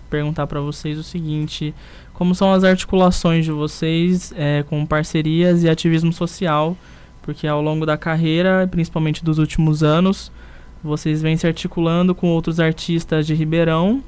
perguntar 0.07 0.45
para 0.45 0.61
vocês 0.61 0.95
o 0.95 1.01
seguinte: 1.01 1.73
como 2.13 2.35
são 2.35 2.53
as 2.53 2.63
articulações 2.63 3.45
de 3.45 3.51
vocês 3.51 4.31
eh, 4.37 4.63
com 4.69 4.85
parcerias 4.85 5.63
e 5.63 5.67
ativismo 5.67 6.13
social? 6.13 6.77
Porque 7.23 7.47
ao 7.47 7.63
longo 7.63 7.83
da 7.83 7.97
carreira, 7.97 8.67
principalmente 8.69 9.25
dos 9.25 9.39
últimos 9.39 9.81
anos, 9.81 10.31
vocês 10.83 11.19
vêm 11.19 11.35
se 11.35 11.47
articulando 11.47 12.13
com 12.13 12.27
outros 12.27 12.59
artistas 12.59 13.25
de 13.25 13.33
Ribeirão 13.33 14.03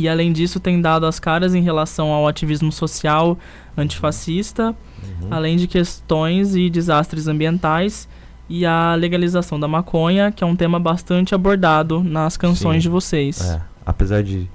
e 0.00 0.08
além 0.08 0.32
disso 0.32 0.58
têm 0.60 0.80
dado 0.80 1.06
as 1.06 1.18
caras 1.20 1.54
em 1.54 1.62
relação 1.62 2.08
ao 2.12 2.26
ativismo 2.26 2.70
social 2.72 3.38
antifascista, 3.76 4.74
Uhum. 5.22 5.28
além 5.30 5.56
de 5.56 5.66
questões 5.66 6.54
e 6.54 6.68
desastres 6.68 7.26
ambientais 7.26 8.06
e 8.48 8.66
a 8.66 8.94
legalização 8.94 9.58
da 9.58 9.66
maconha, 9.66 10.30
que 10.30 10.44
é 10.44 10.46
um 10.46 10.54
tema 10.54 10.78
bastante 10.78 11.34
abordado 11.34 12.02
nas 12.02 12.36
canções 12.36 12.76
Sim. 12.76 12.80
de 12.80 12.88
vocês. 12.90 13.40
É, 13.40 13.60
apesar 13.86 14.22
de 14.22 14.46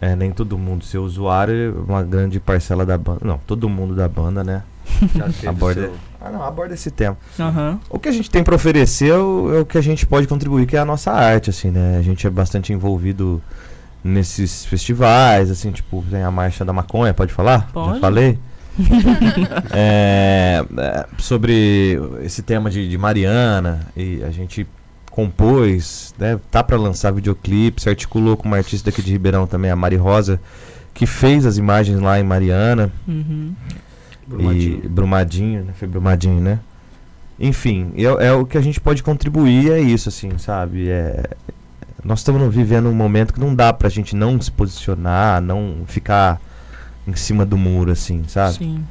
é, 0.00 0.16
nem 0.16 0.30
todo 0.30 0.56
mundo 0.56 0.82
ser 0.84 0.96
usuário, 0.98 1.84
uma 1.86 2.02
grande 2.02 2.40
parcela 2.40 2.86
da 2.86 2.96
banda. 2.96 3.20
Não, 3.22 3.38
todo 3.46 3.68
mundo 3.68 3.94
da 3.94 4.08
banda, 4.08 4.42
né? 4.42 4.62
Aborda, 5.46 5.82
seu- 5.82 5.92
ah, 6.20 6.30
não, 6.30 6.42
aborda 6.42 6.72
esse 6.74 6.90
tema. 6.90 7.16
Aham. 7.38 7.78
O 7.90 7.98
que 7.98 8.08
a 8.08 8.12
gente 8.12 8.30
tem 8.30 8.42
pra 8.42 8.54
oferecer 8.54 9.10
é 9.10 9.16
o, 9.18 9.54
é 9.56 9.60
o 9.60 9.66
que 9.66 9.76
a 9.76 9.82
gente 9.82 10.06
pode 10.06 10.26
contribuir, 10.26 10.66
que 10.66 10.74
é 10.76 10.80
a 10.80 10.84
nossa 10.86 11.12
arte, 11.12 11.50
assim, 11.50 11.70
né? 11.70 11.98
A 11.98 12.02
gente 12.02 12.26
é 12.26 12.30
bastante 12.30 12.72
envolvido 12.72 13.42
nesses 14.02 14.64
festivais, 14.64 15.50
assim, 15.50 15.70
tipo, 15.70 16.04
tem 16.10 16.22
a 16.22 16.30
Marcha 16.30 16.64
da 16.64 16.72
Maconha, 16.72 17.12
pode 17.12 17.32
falar? 17.32 17.70
Pode. 17.72 17.94
Já 17.94 18.00
falei? 18.00 18.38
É, 19.72 20.64
é, 20.78 21.06
sobre 21.18 22.00
esse 22.22 22.42
tema 22.42 22.70
de, 22.70 22.88
de 22.88 22.96
Mariana, 22.96 23.86
e 23.96 24.22
a 24.22 24.30
gente 24.30 24.66
compôs, 25.10 26.14
né? 26.18 26.40
Tá 26.50 26.62
pra 26.62 26.78
lançar 26.78 27.12
videoclipe, 27.12 27.82
se 27.82 27.88
articulou 27.88 28.36
com 28.36 28.46
uma 28.46 28.56
artista 28.56 28.90
aqui 28.90 29.02
de 29.02 29.12
Ribeirão 29.12 29.46
também, 29.46 29.70
a 29.70 29.76
Mari 29.76 29.96
Rosa, 29.96 30.40
que 30.94 31.04
fez 31.04 31.44
as 31.44 31.58
imagens 31.58 32.00
lá 32.00 32.18
em 32.18 32.22
Mariana. 32.22 32.90
Uhum. 33.06 33.54
Brumadinho. 34.26 34.80
E 34.84 34.88
Brumadinho, 34.88 35.64
né? 35.64 35.72
Foi 35.78 35.88
Brumadinho, 35.88 36.40
né? 36.40 36.60
Enfim, 37.38 37.92
é, 37.96 38.28
é 38.28 38.32
o 38.32 38.46
que 38.46 38.56
a 38.56 38.60
gente 38.60 38.80
pode 38.80 39.02
contribuir, 39.02 39.72
é 39.72 39.80
isso, 39.80 40.08
assim, 40.08 40.38
sabe? 40.38 40.88
É, 40.88 41.30
nós 42.04 42.20
estamos 42.20 42.54
vivendo 42.54 42.88
um 42.88 42.94
momento 42.94 43.32
que 43.34 43.40
não 43.40 43.54
dá 43.54 43.72
pra 43.72 43.88
gente 43.88 44.14
não 44.16 44.40
se 44.40 44.50
posicionar, 44.50 45.40
não 45.40 45.84
ficar 45.86 46.40
em 47.06 47.14
cima 47.14 47.44
do 47.46 47.56
muro, 47.56 47.90
assim, 47.92 48.24
sabe? 48.28 48.54
Sim. 48.54 48.84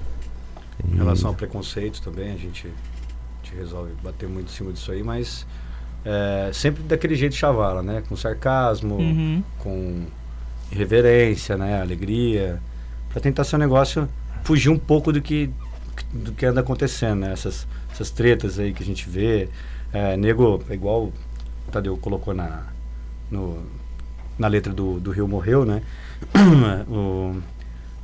E- 0.83 0.93
Em 0.93 0.97
relação 0.97 1.29
ao 1.29 1.35
preconceito 1.35 2.01
também, 2.01 2.31
a 2.33 2.37
gente, 2.37 2.67
a 2.67 3.45
gente 3.45 3.55
resolve 3.57 3.91
bater 4.03 4.27
muito 4.29 4.51
em 4.51 4.55
cima 4.55 4.71
disso 4.71 4.91
aí, 4.91 5.03
mas 5.03 5.45
é, 6.05 6.49
sempre 6.53 6.83
daquele 6.83 7.15
jeito 7.15 7.35
chavala, 7.35 7.81
né? 7.83 8.01
Com 8.07 8.15
sarcasmo, 8.15 8.95
Uhum. 8.95 9.43
com 9.59 10.05
irreverência, 10.71 11.57
né? 11.57 11.81
Alegria, 11.81 12.61
para 13.09 13.19
tentar 13.21 13.43
ser 13.43 13.55
um 13.55 13.59
negócio 13.59 14.07
fugir 14.43 14.69
um 14.69 14.77
pouco 14.79 15.11
do 15.11 15.21
que 15.21 15.49
do 16.13 16.31
que 16.31 16.45
anda 16.45 16.61
acontecendo, 16.61 17.19
né? 17.19 17.33
Essas, 17.33 17.67
essas 17.91 18.09
tretas 18.09 18.57
aí 18.57 18.73
que 18.73 18.81
a 18.81 18.85
gente 18.85 19.09
vê, 19.09 19.49
é, 19.91 20.15
nego, 20.15 20.63
é 20.69 20.73
igual 20.73 21.05
o 21.07 21.13
Tadeu 21.71 21.97
colocou 21.97 22.33
na 22.33 22.63
no, 23.31 23.61
na 24.37 24.47
letra 24.47 24.71
do, 24.73 24.99
do 24.99 25.11
Rio 25.11 25.27
Morreu, 25.27 25.65
né? 25.65 25.81
o, 26.89 27.35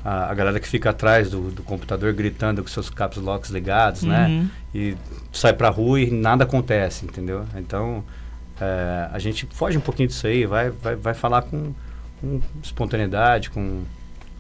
a, 0.04 0.30
a 0.32 0.34
galera 0.34 0.60
que 0.60 0.68
fica 0.68 0.90
atrás 0.92 1.30
do, 1.30 1.52
do 1.52 1.64
computador 1.64 2.14
gritando 2.14 2.62
com 2.62 2.68
seus 2.70 2.90
caps 2.90 3.18
locks 3.18 3.50
ligados, 3.50 4.04
né? 4.04 4.28
Uhum. 4.28 4.50
e 4.74 4.98
sai 5.32 5.54
pra 5.54 5.70
rua 5.70 6.00
e 6.00 6.12
nada 6.12 6.44
acontece, 6.44 7.06
entendeu? 7.06 7.46
Então, 7.58 8.04
é, 8.60 9.10
a 9.12 9.20
gente 9.20 9.48
foge 9.52 9.78
um 9.78 9.82
pouquinho 9.82 10.08
disso 10.08 10.28
aí, 10.28 10.46
vai, 10.46 10.70
vai, 10.70 10.96
vai 10.96 11.14
falar 11.14 11.42
com, 11.44 11.74
com 12.22 12.40
espontaneidade, 12.64 13.50
com 13.50 13.82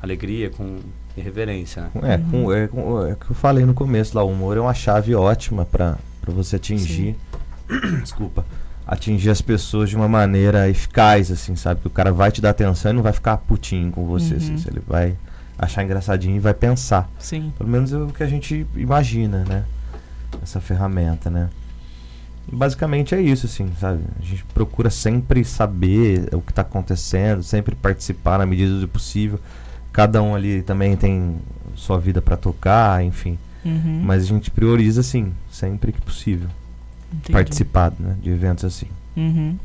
alegria, 0.01 0.49
com 0.49 0.79
irreverência. 1.17 1.89
né? 1.95 2.13
É, 2.15 2.17
com, 2.31 2.53
é, 2.53 2.67
com- 2.67 3.07
é 3.07 3.13
o 3.13 3.15
que 3.15 3.31
eu 3.31 3.35
falei 3.35 3.65
no 3.65 3.73
começo 3.73 4.15
lá, 4.15 4.23
o 4.23 4.29
humor 4.31 4.55
é 4.57 4.59
uma 4.61 4.73
chave 4.73 5.15
ótima 5.15 5.65
pra 5.65 5.97
você 6.27 6.57
atingir. 6.57 7.15
Desculpa. 8.01 8.45
Atingir 8.87 9.29
as 9.31 9.41
pessoas 9.41 9.89
de 9.89 9.95
uma 9.95 10.07
maneira 10.07 10.69
eficaz, 10.69 11.31
assim, 11.31 11.55
sabe? 11.55 11.81
Que 11.81 11.87
o 11.87 11.91
cara 11.91 12.11
vai 12.11 12.31
te 12.31 12.39
dar 12.41 12.51
atenção 12.51 12.91
e 12.91 12.93
não 12.93 13.01
vai 13.03 13.13
ficar 13.13 13.37
putinho 13.37 13.91
com 13.91 14.05
você, 14.05 14.33
Uhum. 14.33 14.37
assim. 14.37 14.63
Ele 14.69 14.81
vai 14.87 15.15
achar 15.57 15.83
engraçadinho 15.83 16.35
e 16.35 16.39
vai 16.39 16.53
pensar. 16.53 17.09
Sim. 17.17 17.51
Pelo 17.57 17.69
menos 17.69 17.91
é 17.93 17.97
o 17.97 18.07
que 18.07 18.21
a 18.21 18.27
gente 18.27 18.65
imagina, 18.75 19.43
né? 19.45 19.63
Essa 20.43 20.59
ferramenta, 20.61 21.29
né? 21.29 21.49
Basicamente 22.51 23.15
é 23.15 23.21
isso, 23.21 23.47
assim, 23.47 23.67
sabe? 23.79 24.01
A 24.19 24.23
gente 24.23 24.43
procura 24.53 24.91
sempre 24.91 25.43
saber 25.43 26.29
o 26.31 26.41
que 26.41 26.51
está 26.51 26.61
acontecendo, 26.61 27.41
sempre 27.41 27.73
participar 27.73 28.37
na 28.37 28.45
medida 28.45 28.79
do 28.79 28.87
possível. 28.87 29.39
Cada 29.91 30.21
um 30.21 30.35
ali 30.35 30.61
também 30.61 30.95
tem 30.95 31.37
sua 31.73 31.99
vida 31.99 32.21
para 32.21 32.37
tocar, 32.37 33.03
enfim. 33.03 33.39
Uhum. 33.63 34.01
Mas 34.03 34.21
a 34.23 34.25
gente 34.27 34.51
prioriza, 34.51 35.01
assim, 35.01 35.33
sempre 35.49 35.91
que 35.91 35.99
possível, 35.99 36.47
Entendi. 37.17 37.32
participar 37.32 37.91
né, 37.99 38.15
de 38.21 38.30
eventos 38.30 38.63
assim. 38.65 38.88
Uhum. 39.15 39.56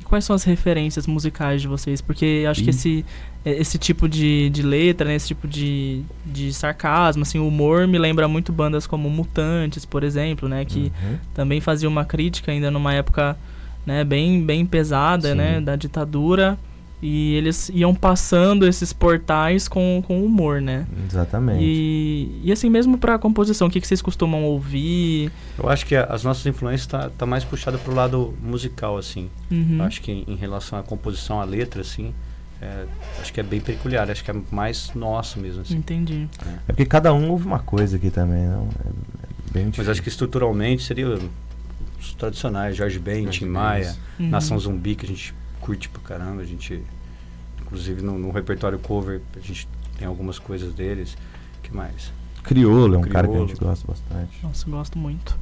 E 0.00 0.04
quais 0.04 0.24
são 0.24 0.34
as 0.34 0.44
referências 0.44 1.06
musicais 1.06 1.60
de 1.62 1.68
vocês? 1.68 2.00
Porque 2.00 2.44
acho 2.48 2.62
que 2.62 2.68
Ih. 2.68 2.70
esse 2.70 3.04
é, 3.44 3.52
esse 3.60 3.78
tipo 3.78 4.08
de, 4.08 4.50
de 4.50 4.62
letra, 4.62 5.06
né, 5.08 5.14
esse 5.14 5.28
tipo 5.28 5.46
de, 5.46 6.02
de 6.26 6.52
sarcasmo, 6.52 7.22
assim, 7.22 7.38
o 7.38 7.46
humor 7.46 7.86
me 7.86 7.96
lembra 7.98 8.26
muito 8.26 8.52
bandas 8.52 8.86
como 8.86 9.08
Mutantes, 9.08 9.84
por 9.84 10.02
exemplo, 10.02 10.48
né, 10.48 10.64
que 10.64 10.92
Uhum. 11.02 11.16
também 11.34 11.60
fazia 11.60 11.88
uma 11.88 12.04
crítica 12.04 12.50
ainda 12.52 12.70
numa 12.70 12.92
época 12.92 13.36
né, 13.86 14.04
bem, 14.04 14.42
bem 14.44 14.66
pesada 14.66 15.30
Sim. 15.30 15.34
né, 15.36 15.60
da 15.60 15.76
ditadura 15.76 16.58
e 17.00 17.34
eles 17.34 17.70
iam 17.72 17.94
passando 17.94 18.66
esses 18.66 18.92
portais 18.92 19.68
com, 19.68 20.02
com 20.06 20.24
humor, 20.24 20.60
né? 20.60 20.84
Exatamente. 21.08 21.62
E, 21.62 22.40
e 22.42 22.50
assim 22.50 22.68
mesmo 22.68 22.98
para 22.98 23.16
composição, 23.18 23.68
o 23.68 23.70
que, 23.70 23.80
que 23.80 23.86
vocês 23.86 24.02
costumam 24.02 24.42
ouvir? 24.44 25.30
Eu 25.56 25.68
acho 25.68 25.86
que 25.86 25.94
a- 25.94 26.04
as 26.04 26.24
nossas 26.24 26.44
influências 26.46 26.86
tá, 26.86 27.08
tá 27.16 27.24
mais 27.24 27.44
puxada 27.44 27.78
pro 27.78 27.94
lado 27.94 28.34
musical, 28.42 28.96
assim. 28.98 29.30
Uhum. 29.50 29.76
Eu 29.78 29.84
Acho 29.84 30.00
que 30.02 30.10
em, 30.10 30.24
em 30.26 30.34
relação 30.34 30.76
à 30.78 30.82
composição, 30.82 31.40
à 31.40 31.44
letra, 31.44 31.82
assim, 31.82 32.12
é, 32.60 32.84
acho 33.20 33.32
que 33.32 33.38
é 33.38 33.44
bem 33.44 33.60
peculiar. 33.60 34.10
Acho 34.10 34.24
que 34.24 34.30
é 34.32 34.36
mais 34.50 34.90
nosso 34.94 35.38
mesmo, 35.38 35.60
assim. 35.62 35.76
Entendi. 35.76 36.28
É 36.66 36.72
porque 36.72 36.84
cada 36.84 37.14
um 37.14 37.30
ouve 37.30 37.46
uma 37.46 37.60
coisa 37.60 37.96
aqui 37.96 38.10
também, 38.10 38.44
não? 38.44 38.62
É, 38.84 38.88
é 38.88 39.52
bem 39.52 39.72
Mas 39.76 39.88
acho 39.88 40.02
que 40.02 40.08
estruturalmente 40.08 40.82
seria 40.82 41.06
os 42.00 42.14
tradicionais, 42.14 42.76
Jorge 42.76 42.98
Ben, 42.98 43.26
Tim 43.26 43.44
Maia. 43.46 43.94
Uhum. 44.18 44.30
Nação 44.30 44.58
Zumbi, 44.58 44.96
que 44.96 45.06
a 45.06 45.08
gente 45.08 45.32
curte 45.68 45.88
pra 45.90 46.00
caramba. 46.02 46.40
A 46.40 46.44
gente, 46.46 46.82
inclusive 47.60 48.00
no, 48.02 48.18
no 48.18 48.30
repertório 48.30 48.78
cover, 48.78 49.20
a 49.36 49.40
gente 49.40 49.68
tem 49.98 50.08
algumas 50.08 50.38
coisas 50.38 50.72
deles. 50.72 51.14
que 51.62 51.74
mais? 51.74 52.10
Criolo 52.42 52.94
é 52.94 52.98
um 52.98 53.02
cara 53.02 53.26
que 53.28 53.34
a 53.34 53.36
Criolo. 53.36 53.48
gente 53.48 53.58
gosta 53.60 53.86
bastante. 53.86 54.38
Nossa, 54.42 54.70
gosto 54.70 54.98
muito. 54.98 55.36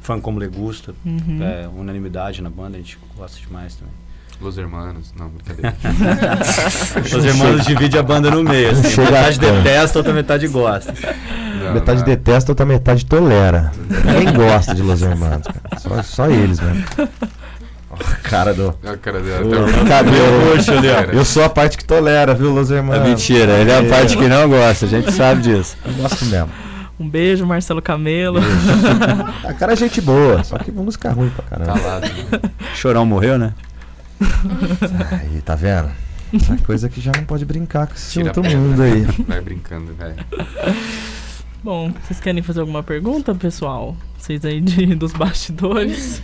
Fã 0.00 0.20
como 0.20 0.38
Legusta, 0.40 0.94
Uhum. 1.04 1.40
é, 1.42 1.68
unanimidade 1.68 2.42
na 2.42 2.50
banda, 2.50 2.76
a 2.76 2.80
gente 2.80 2.98
gosta 3.16 3.38
demais 3.40 3.76
também. 3.76 3.92
Los 4.40 4.56
Hermanos. 4.56 5.12
Não, 5.18 5.28
brincadeira. 5.28 5.76
Os 7.16 7.24
irmãos 7.24 7.66
dividem 7.66 7.98
a 7.98 8.02
banda 8.04 8.30
no 8.30 8.42
meio, 8.44 8.70
assim. 8.70 8.90
Chega 8.90 9.10
metade 9.10 9.38
detesta, 9.40 9.98
outra 9.98 10.12
metade 10.14 10.48
gosta. 10.48 10.94
Não, 11.64 11.74
metade 11.74 11.98
não. 12.00 12.06
detesta, 12.06 12.52
outra 12.52 12.64
metade 12.64 13.04
tolera. 13.04 13.72
Ninguém 14.04 14.32
gosta 14.34 14.74
de 14.76 14.82
Los 14.82 15.02
Hermanos, 15.02 15.46
cara. 15.46 15.78
Só, 15.80 16.02
só 16.02 16.30
eles, 16.30 16.60
mesmo. 16.60 16.84
Cara 18.22 18.52
do. 18.54 18.74
A 18.84 18.96
cara 18.96 19.20
dela. 19.20 19.44
cabelo 19.88 20.50
roxo 20.52 20.72
ali, 20.72 20.88
ó. 20.88 21.00
Eu 21.12 21.24
sou 21.24 21.44
a 21.44 21.48
parte 21.48 21.76
que 21.78 21.84
tolera, 21.84 22.34
viu, 22.34 22.50
Los 22.52 22.70
É 22.70 22.76
Hermanos? 22.76 23.08
mentira, 23.08 23.52
ele 23.58 23.70
é 23.70 23.78
a 23.78 23.84
parte 23.84 24.16
que 24.16 24.28
não 24.28 24.48
gosta, 24.48 24.86
a 24.86 24.88
gente 24.88 25.12
sabe 25.12 25.42
disso. 25.42 25.76
Eu 25.84 25.92
gosto 25.94 26.24
mesmo. 26.26 26.48
Um 27.00 27.08
beijo, 27.08 27.46
Marcelo 27.46 27.80
Camelo. 27.80 28.40
A 29.44 29.54
cara 29.54 29.72
é 29.74 29.76
gente 29.76 30.00
boa, 30.00 30.42
só 30.42 30.58
que 30.58 30.72
música 30.72 31.12
ruim 31.12 31.30
pra 31.30 31.44
caramba. 31.44 31.78
Calado. 31.78 32.06
né? 32.06 32.50
Chorão 32.74 33.06
morreu, 33.06 33.38
né? 33.38 33.54
Aí, 35.12 35.40
tá 35.42 35.54
vendo? 35.54 35.90
Essa 36.34 36.56
coisa 36.58 36.88
que 36.88 37.00
já 37.00 37.12
não 37.16 37.24
pode 37.24 37.44
brincar 37.44 37.86
com 37.86 37.94
esse 37.94 38.10
Tira 38.10 38.26
outro 38.26 38.44
mundo 38.44 38.82
aí. 38.82 39.02
Vai 39.26 39.40
brincando, 39.40 39.94
velho. 39.94 40.16
Bom, 41.62 41.92
vocês 42.04 42.20
querem 42.20 42.42
fazer 42.42 42.60
alguma 42.60 42.82
pergunta, 42.82 43.34
pessoal? 43.34 43.96
Vocês 44.18 44.44
aí 44.44 44.60
de, 44.60 44.94
dos 44.94 45.12
bastidores? 45.12 46.20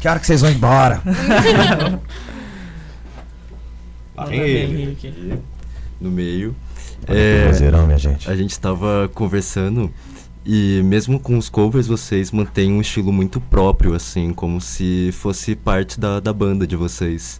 Que 0.00 0.08
hora 0.08 0.18
que 0.18 0.26
vocês 0.26 0.40
vão 0.40 0.50
embora? 0.50 1.02
Henrique. 4.30 5.12
no 6.00 6.10
meio. 6.10 6.56
É... 7.06 7.44
Prazeirão, 7.44 7.86
minha 7.86 7.98
gente. 7.98 8.30
A 8.30 8.34
gente 8.34 8.50
estava 8.50 9.10
conversando 9.14 9.92
e 10.44 10.80
mesmo 10.84 11.20
com 11.20 11.36
os 11.36 11.48
covers 11.50 11.86
vocês 11.86 12.30
mantêm 12.30 12.72
um 12.72 12.80
estilo 12.80 13.12
muito 13.12 13.40
próprio, 13.40 13.94
assim, 13.94 14.32
como 14.32 14.60
se 14.60 15.10
fosse 15.12 15.54
parte 15.54 16.00
da, 16.00 16.18
da 16.18 16.32
banda 16.32 16.66
de 16.66 16.76
vocês. 16.76 17.38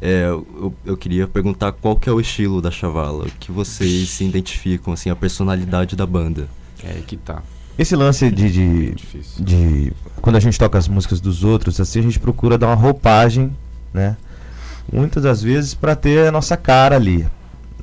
É, 0.00 0.24
eu, 0.24 0.74
eu 0.84 0.96
queria 0.96 1.28
perguntar 1.28 1.70
qual 1.70 1.94
que 1.94 2.08
é 2.08 2.12
o 2.12 2.20
estilo 2.20 2.60
da 2.60 2.72
Chavala, 2.72 3.26
o 3.26 3.30
que 3.38 3.52
vocês 3.52 4.08
se 4.10 4.24
identificam, 4.24 4.92
assim, 4.92 5.08
a 5.08 5.14
personalidade 5.14 5.94
da 5.94 6.04
banda. 6.04 6.48
É 6.82 6.94
aí 6.94 7.02
que 7.02 7.16
tá. 7.16 7.42
Esse 7.78 7.96
lance 7.96 8.30
de, 8.30 8.50
de, 8.50 8.90
Difícil. 8.94 9.44
de. 9.44 9.92
Quando 10.20 10.36
a 10.36 10.40
gente 10.40 10.58
toca 10.58 10.78
as 10.78 10.86
músicas 10.88 11.20
dos 11.20 11.42
outros, 11.42 11.80
assim, 11.80 12.00
a 12.00 12.02
gente 12.02 12.20
procura 12.20 12.56
dar 12.58 12.66
uma 12.68 12.74
roupagem, 12.76 13.50
né? 13.92 14.16
Muitas 14.92 15.22
das 15.22 15.42
vezes 15.42 15.74
pra 15.74 15.94
ter 15.96 16.28
a 16.28 16.32
nossa 16.32 16.56
cara 16.56 16.96
ali. 16.96 17.26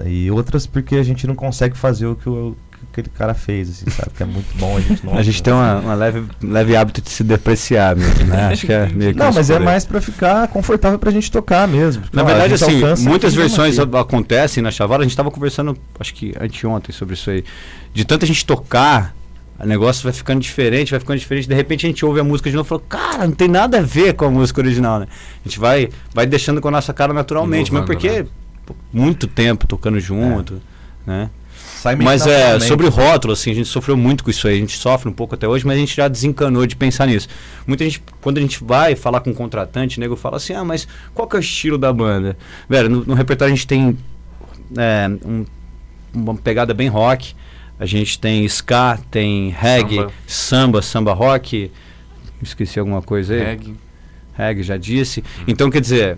E 0.05 0.29
outras 0.31 0.65
porque 0.65 0.95
a 0.95 1.03
gente 1.03 1.25
não 1.27 1.35
consegue 1.35 1.77
fazer 1.77 2.05
o 2.07 2.15
que, 2.15 2.29
o, 2.29 2.55
que 2.71 2.79
aquele 2.93 3.09
cara 3.09 3.33
fez, 3.33 3.69
assim, 3.69 3.89
sabe? 3.89 4.11
Que 4.15 4.23
é 4.23 4.25
muito 4.25 4.57
bom, 4.57 4.77
a 4.77 4.79
gente 4.79 5.03
não. 5.05 5.17
A 5.17 5.21
gente 5.21 5.43
tem 5.43 5.51
uma, 5.51 5.79
uma 5.79 5.93
leve, 5.95 6.23
leve 6.41 6.75
hábito 6.77 7.01
de 7.01 7.09
se 7.09 7.21
depreciar 7.23 7.95
mesmo, 7.97 8.25
né? 8.25 8.47
Acho 8.47 8.65
que 8.65 8.71
é 8.71 8.87
meio 8.93 9.11
que 9.13 9.19
Não, 9.19 9.33
mas 9.33 9.49
é 9.49 9.53
por 9.55 9.59
aí. 9.61 9.65
mais 9.65 9.85
pra 9.85 9.99
ficar 9.99 10.47
confortável 10.47 10.97
pra 10.99 11.11
gente 11.11 11.29
tocar 11.29 11.67
mesmo. 11.67 12.03
Na 12.13 12.21
Ó, 12.21 12.25
a 12.25 12.27
verdade, 12.29 12.53
assim, 12.53 12.81
muitas 13.09 13.33
versões 13.33 13.77
a- 13.79 13.83
acontecem 13.99 14.63
na 14.63 14.71
Chavala. 14.71 15.03
A 15.03 15.07
gente 15.07 15.17
tava 15.17 15.31
conversando, 15.31 15.75
acho 15.99 16.13
que 16.13 16.33
anteontem, 16.39 16.93
sobre 16.95 17.15
isso 17.15 17.29
aí. 17.29 17.43
De 17.93 18.05
tanta 18.05 18.25
gente 18.25 18.45
tocar, 18.45 19.13
o 19.61 19.67
negócio 19.67 20.03
vai 20.03 20.13
ficando 20.13 20.39
diferente, 20.39 20.91
vai 20.91 20.99
ficando 20.99 21.19
diferente. 21.19 21.47
De 21.47 21.55
repente 21.55 21.85
a 21.85 21.89
gente 21.89 22.05
ouve 22.05 22.19
a 22.19 22.23
música 22.23 22.49
de 22.49 22.55
novo 22.55 22.67
e 22.67 22.69
fala, 22.69 22.81
cara, 22.87 23.27
não 23.27 23.33
tem 23.35 23.47
nada 23.47 23.79
a 23.79 23.81
ver 23.81 24.13
com 24.13 24.25
a 24.25 24.29
música 24.29 24.61
original, 24.61 24.99
né? 24.99 25.07
A 25.43 25.47
gente 25.47 25.59
vai, 25.59 25.89
vai 26.13 26.25
deixando 26.25 26.61
com 26.61 26.67
a 26.67 26.71
nossa 26.71 26.93
cara 26.93 27.13
naturalmente, 27.13 27.69
Inovando, 27.69 27.87
porque 27.87 28.23
né? 28.23 28.27
muito 28.93 29.27
tempo 29.27 29.67
tocando 29.67 29.99
junto, 29.99 30.61
né? 31.05 31.29
Sai 31.79 31.95
Mas 31.95 32.27
é, 32.27 32.59
sobre 32.59 32.85
o 32.85 32.89
rótulo, 32.89 33.31
assim, 33.31 33.51
a 33.51 33.55
gente 33.55 33.69
sofreu 33.69 33.95
muito 33.95 34.21
com 34.21 34.29
isso 34.29 34.45
aí, 34.49 34.55
a 34.55 34.59
gente 34.59 34.77
sofre 34.77 35.07
um 35.07 35.13
pouco 35.13 35.35
até 35.35 35.47
hoje, 35.47 35.65
mas 35.65 35.77
a 35.77 35.79
gente 35.79 35.95
já 35.95 36.09
desencanou 36.09 36.65
de 36.67 36.75
pensar 36.75 37.05
nisso. 37.05 37.29
Muita 37.65 37.85
gente, 37.85 38.03
quando 38.19 38.37
a 38.37 38.41
gente 38.41 38.61
vai 38.61 38.97
falar 38.97 39.21
com 39.21 39.29
um 39.29 39.33
contratante, 39.33 39.97
o 39.97 40.01
nego 40.01 40.17
fala 40.17 40.35
assim, 40.35 40.53
ah, 40.53 40.63
mas 40.65 40.85
qual 41.13 41.25
que 41.25 41.37
é 41.37 41.39
o 41.39 41.41
estilo 41.41 41.77
da 41.77 41.93
banda? 41.93 42.37
Velho, 42.67 42.89
no, 42.89 43.05
no 43.05 43.13
repertório 43.13 43.53
a 43.53 43.55
gente 43.55 43.65
tem 43.65 43.97
é, 44.77 45.09
um- 45.25 45.45
uma 46.13 46.35
pegada 46.35 46.73
bem 46.73 46.89
rock, 46.89 47.33
a 47.79 47.85
gente 47.85 48.19
tem 48.19 48.43
ska, 48.45 48.99
tem 49.09 49.49
reggae, 49.57 49.95
Samba. 49.97 50.11
samba, 50.27 50.81
samba 50.81 51.13
rock, 51.13 51.71
esqueci 52.41 52.79
alguma 52.79 53.01
coisa 53.01 53.33
aí? 53.33 53.39
Reggae. 53.43 53.75
reggae, 54.33 54.63
já 54.63 54.77
disse. 54.77 55.23
Então, 55.47 55.69
quer 55.69 55.81
dizer, 55.81 56.17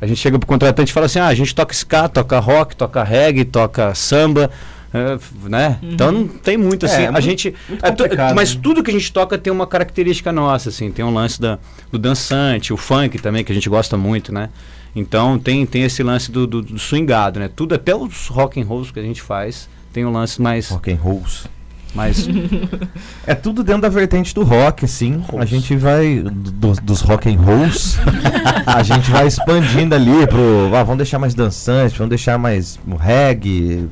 a 0.00 0.06
gente 0.06 0.18
chega 0.18 0.38
pro 0.38 0.46
contratante 0.46 0.90
e 0.90 0.94
fala 0.94 1.06
assim: 1.06 1.18
ah, 1.18 1.26
a 1.28 1.34
gente 1.34 1.54
toca 1.54 1.72
ska, 1.74 2.08
toca 2.08 2.38
rock, 2.38 2.74
toca 2.76 3.02
reggae, 3.04 3.44
toca 3.44 3.94
samba. 3.94 4.50
é, 4.92 5.14
f- 5.14 5.48
né? 5.48 5.78
Uhum. 5.82 5.90
Então 5.92 6.12
não 6.12 6.28
tem 6.28 6.56
muito 6.56 6.86
assim. 6.86 7.02
É, 7.02 7.06
a 7.08 7.12
muito- 7.12 7.24
gente. 7.24 7.54
muito 7.68 7.84
é 8.04 8.32
mas 8.32 8.54
né? 8.54 8.60
tudo 8.62 8.82
que 8.82 8.90
a 8.90 8.94
gente 8.94 9.12
toca 9.12 9.36
tem 9.36 9.52
uma 9.52 9.66
característica 9.66 10.30
nossa, 10.32 10.68
assim. 10.68 10.90
Tem 10.90 11.04
um 11.04 11.12
lance 11.12 11.40
da, 11.40 11.58
do 11.90 11.98
dançante, 11.98 12.72
o 12.72 12.76
funk 12.76 13.18
também, 13.18 13.42
que 13.44 13.50
a 13.52 13.54
gente 13.54 13.68
gosta 13.68 13.96
muito, 13.96 14.32
né? 14.32 14.48
Então 14.96 15.36
tem, 15.38 15.66
tem 15.66 15.82
esse 15.82 16.02
lance 16.04 16.30
do, 16.30 16.46
do, 16.46 16.62
do 16.62 16.78
swingado, 16.78 17.40
né? 17.40 17.50
Tudo, 17.54 17.74
até 17.74 17.94
os 17.94 18.28
rock 18.28 18.60
and 18.60 18.64
rolls 18.64 18.92
que 18.92 19.00
a 19.00 19.02
gente 19.02 19.20
faz, 19.20 19.68
tem 19.94 20.04
um 20.04 20.10
lance 20.12 20.42
mais. 20.42 20.68
Rock 20.68 20.92
and 20.92 20.96
rolls. 20.96 21.46
mais 21.94 22.26
É 23.26 23.34
tudo 23.34 23.62
dentro 23.62 23.82
da 23.82 23.88
vertente 23.88 24.34
do 24.34 24.42
rock, 24.42 24.84
assim. 24.84 25.24
A 25.38 25.44
gente 25.46 25.74
vai. 25.76 26.20
do- 26.20 26.74
dos 26.82 27.00
rock 27.00 27.28
and 27.32 27.38
rolls. 27.40 27.96
a 28.66 28.82
gente 28.82 29.10
vai 29.10 29.26
expandindo 29.28 29.94
ali 29.94 30.26
pro. 30.26 30.70
Ah, 30.74 30.82
vamos 30.82 30.98
deixar 30.98 31.18
mais 31.18 31.32
dançante, 31.34 31.96
vamos 31.96 32.10
deixar 32.10 32.36
mais 32.38 32.78
reggae. 33.00 33.88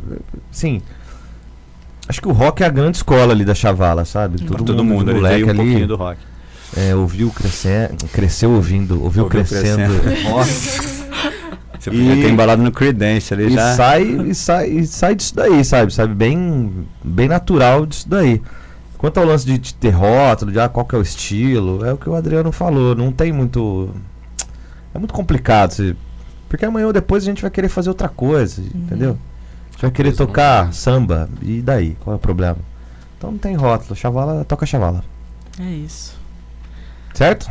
Sim. 0.51 0.83
Acho 2.09 2.21
que 2.21 2.29
o 2.29 2.33
rock 2.33 2.63
é 2.65 2.67
a 2.67 2.69
grande 2.69 2.97
escola 2.97 3.33
ali 3.33 3.45
da 3.45 3.55
Chavala, 3.55 4.05
sabe? 4.05 4.43
pra 4.43 4.59
todo 4.59 4.83
mundo, 4.85 5.09
ele 5.13 5.19
moleque 5.21 5.35
veio 5.37 5.47
um 5.47 5.51
ali. 5.51 5.59
pouquinho 5.59 5.87
do 5.87 5.97
rock. 5.97 6.19
É, 6.77 6.95
ouviu 6.97 7.31
crescendo, 7.31 8.07
cresceu 8.13 8.51
ouvindo, 8.51 8.95
ouviu, 9.03 9.23
Ouviu 9.25 9.27
crescendo. 9.27 9.93
Você 11.83 11.91
E- 11.91 11.93
podia 11.99 12.15
ter 12.23 12.31
embalado 12.31 12.63
no 12.63 12.71
Creedence 12.71 13.35
ali 13.35 13.47
E 13.47 13.51
já. 13.51 13.75
sai, 13.75 14.05
e 14.05 14.35
sai, 14.37 14.69
e 14.71 14.87
sai 14.87 15.17
disso 15.17 15.35
daí, 15.35 15.65
sabe? 15.65 15.93
Sabe? 15.93 16.15
Bem, 16.15 16.87
bem 17.03 17.27
natural 17.27 17.85
disso 17.87 18.09
daí. 18.09 18.41
Quanto 18.97 19.19
ao 19.19 19.27
lance 19.27 19.45
de, 19.45 19.59
de 19.59 19.75
ter 19.75 19.91
rótulo, 19.91 20.53
de 20.53 20.61
ah, 20.61 20.69
qual 20.69 20.87
que 20.87 20.95
é 20.95 20.99
o 20.99 21.03
estilo, 21.03 21.85
é 21.85 21.93
o 21.93 21.97
que 21.97 22.09
o 22.09 22.15
Adriano 22.15 22.53
falou. 22.53 22.95
Não 22.95 23.11
tem 23.11 23.33
muito. 23.33 23.91
É 24.95 24.99
muito 24.99 25.13
complicado. 25.13 25.73
se- 25.73 25.97
porque 26.49 26.65
amanhã 26.65 26.87
ou 26.87 26.93
depois 26.93 27.25
a 27.25 27.27
gente 27.27 27.43
vai 27.43 27.51
querer 27.51 27.69
fazer 27.69 27.89
outra 27.89 28.09
coisa, 28.09 28.63
entendeu? 28.75 29.19
A 29.71 29.73
gente 29.73 29.83
vai 29.83 29.91
querer 29.91 30.11
coisa 30.11 30.21
não 30.23 30.27
tocar 30.29 30.63
vai. 30.65 30.73
samba. 30.73 31.29
E 31.43 31.61
daí? 31.63 31.97
Qual 31.99 32.13
é 32.15 32.17
o 32.17 32.21
problema? 32.21 32.59
Então 33.19 33.33
não 33.33 33.39
tem 33.39 33.57
rótulo. 33.57 33.97
Chavala 33.97 34.45
toca 34.45 34.65
chavala. 34.67 35.03
É 35.59 35.65
isso. 35.69 36.17
Certo? 37.13 37.51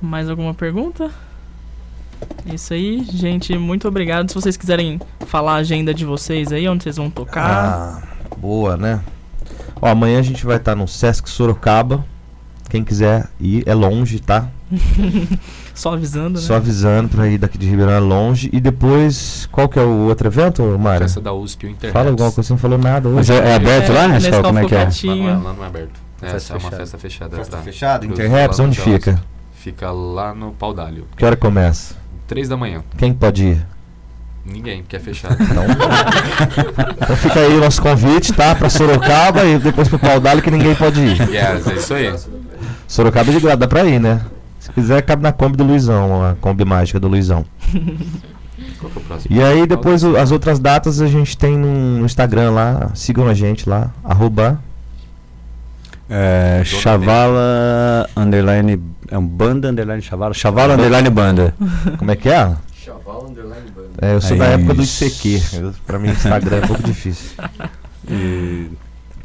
Mais 0.00 0.28
alguma 0.30 0.54
pergunta? 0.54 1.10
Isso 2.46 2.72
aí, 2.72 3.04
gente, 3.04 3.56
muito 3.58 3.86
obrigado. 3.86 4.28
Se 4.28 4.34
vocês 4.34 4.56
quiserem 4.56 5.00
falar 5.26 5.52
a 5.52 5.56
agenda 5.56 5.92
de 5.92 6.04
vocês 6.04 6.52
aí, 6.52 6.68
onde 6.68 6.82
vocês 6.84 6.96
vão 6.96 7.10
tocar. 7.10 7.44
Ah, 7.44 8.36
boa, 8.36 8.76
né? 8.76 9.00
Ó, 9.80 9.88
amanhã 9.88 10.18
a 10.18 10.22
gente 10.22 10.44
vai 10.46 10.56
estar 10.56 10.74
no 10.74 10.88
Sesc 10.88 11.28
Sorocaba. 11.28 12.04
Quem 12.68 12.84
quiser 12.84 13.28
ir, 13.40 13.62
é 13.66 13.74
longe, 13.74 14.20
tá? 14.20 14.48
Só 15.74 15.94
avisando, 15.94 16.38
né? 16.38 16.44
Só 16.44 16.56
avisando 16.56 17.08
pra 17.08 17.28
ir 17.28 17.38
daqui 17.38 17.56
de 17.56 17.68
Ribeirão 17.68 17.92
é 17.92 18.00
longe. 18.00 18.50
E 18.52 18.60
depois, 18.60 19.48
qual 19.52 19.68
que 19.68 19.78
é 19.78 19.82
o 19.82 20.08
outro 20.08 20.26
evento, 20.26 20.62
Mário? 20.78 21.02
Festa 21.02 21.20
da 21.20 21.32
USP, 21.32 21.66
o 21.66 21.70
Interraps. 21.70 21.92
Fala 21.92 22.10
alguma 22.10 22.32
coisa, 22.32 22.46
você 22.46 22.52
não 22.52 22.58
falou 22.58 22.78
nada 22.78 23.08
Mas 23.08 23.30
hoje. 23.30 23.40
é, 23.40 23.48
é 23.50 23.54
aberto 23.54 23.92
lá, 23.92 24.08
né? 24.08 24.14
nesse 24.14 24.26
Escola? 24.26 24.42
Como 24.42 24.58
é 24.58 24.64
que 24.64 24.74
é? 24.74 24.78
Lá 24.78 25.14
não, 25.14 25.28
é, 25.28 25.32
lá 25.34 25.52
não 25.52 25.64
é 25.64 25.66
aberto. 25.66 26.00
É, 26.20 26.28
Festa 26.30 26.52
é 26.52 26.56
uma 26.56 26.60
fechada. 26.60 26.76
festa 26.76 26.98
fechada. 26.98 27.36
Festa 27.36 27.56
tá? 27.56 27.62
fechada? 27.62 28.06
Interraps, 28.06 28.58
lá 28.58 28.64
onde 28.64 28.80
fica? 28.80 29.22
Fica 29.52 29.90
lá 29.90 30.34
no 30.34 30.52
Paudalho. 30.52 31.06
Que 31.16 31.24
hora 31.24 31.36
começa? 31.36 31.94
Três 32.28 32.48
da 32.48 32.56
manhã. 32.56 32.82
Quem 32.96 33.12
pode 33.12 33.44
ir? 33.44 33.66
Ninguém, 34.46 34.82
porque 34.82 34.94
é 34.96 35.00
fechado. 35.00 35.36
Então 37.00 37.16
fica 37.16 37.40
aí 37.40 37.56
o 37.56 37.60
nosso 37.60 37.80
convite, 37.82 38.32
tá? 38.32 38.54
Pra 38.54 38.68
Sorocaba 38.70 39.44
e 39.44 39.58
depois 39.58 39.88
pro 39.88 39.98
Pau 39.98 40.20
Dali 40.20 40.40
que 40.42 40.50
ninguém 40.50 40.74
pode 40.74 41.00
ir. 41.00 41.20
Yes, 41.28 41.66
é 41.66 41.74
isso 41.74 41.94
aí. 41.94 42.14
Sorocaba 42.86 43.30
é 43.30 43.34
de 43.34 43.40
graça, 43.40 43.56
dá 43.56 43.66
pra 43.66 43.84
ir, 43.84 43.98
né? 43.98 44.20
Se 44.60 44.70
quiser, 44.72 45.02
cabe 45.02 45.22
na 45.22 45.32
Kombi 45.32 45.56
do 45.56 45.64
Luizão, 45.64 46.24
a 46.24 46.34
Kombi 46.40 46.64
mágica 46.64 47.00
do 47.00 47.08
Luizão. 47.08 47.44
É 47.74 47.78
o 48.86 48.88
próximo? 49.00 49.34
E 49.36 49.42
aí 49.42 49.66
depois 49.66 50.02
o- 50.04 50.16
as 50.16 50.30
outras 50.30 50.58
datas 50.58 51.00
a 51.00 51.06
gente 51.06 51.36
tem 51.36 51.56
no, 51.56 51.98
no 51.98 52.06
Instagram 52.06 52.50
lá, 52.52 52.90
sigam 52.94 53.26
a 53.26 53.34
gente 53.34 53.68
lá, 53.68 53.90
arroba 54.04 54.60
É, 56.10 56.62
Chavala 56.64 58.08
underline. 58.16 58.80
É 59.10 59.16
um 59.18 59.26
banda 59.26 59.68
underline 59.68 60.02
Chavala? 60.02 60.34
Chavala 60.34 60.74
underline 60.74 61.08
banda. 61.10 61.54
Como 61.98 62.10
é 62.10 62.16
que 62.16 62.28
é? 62.28 62.54
Chaval 62.84 63.26
Underline 63.30 63.70
Band. 63.74 63.82
É, 64.00 64.14
eu 64.14 64.20
sou 64.20 64.36
É 64.36 64.38
da 64.38 64.44
época 64.46 64.74
do 64.74 64.82
isso. 64.82 65.04
ICQ. 65.04 65.42
Eu, 65.56 65.74
pra 65.86 65.98
mim, 65.98 66.08
Instagram 66.10 66.56
é 66.58 66.64
um 66.64 66.66
pouco 66.68 66.82
difícil. 66.82 67.30
E 68.08 68.68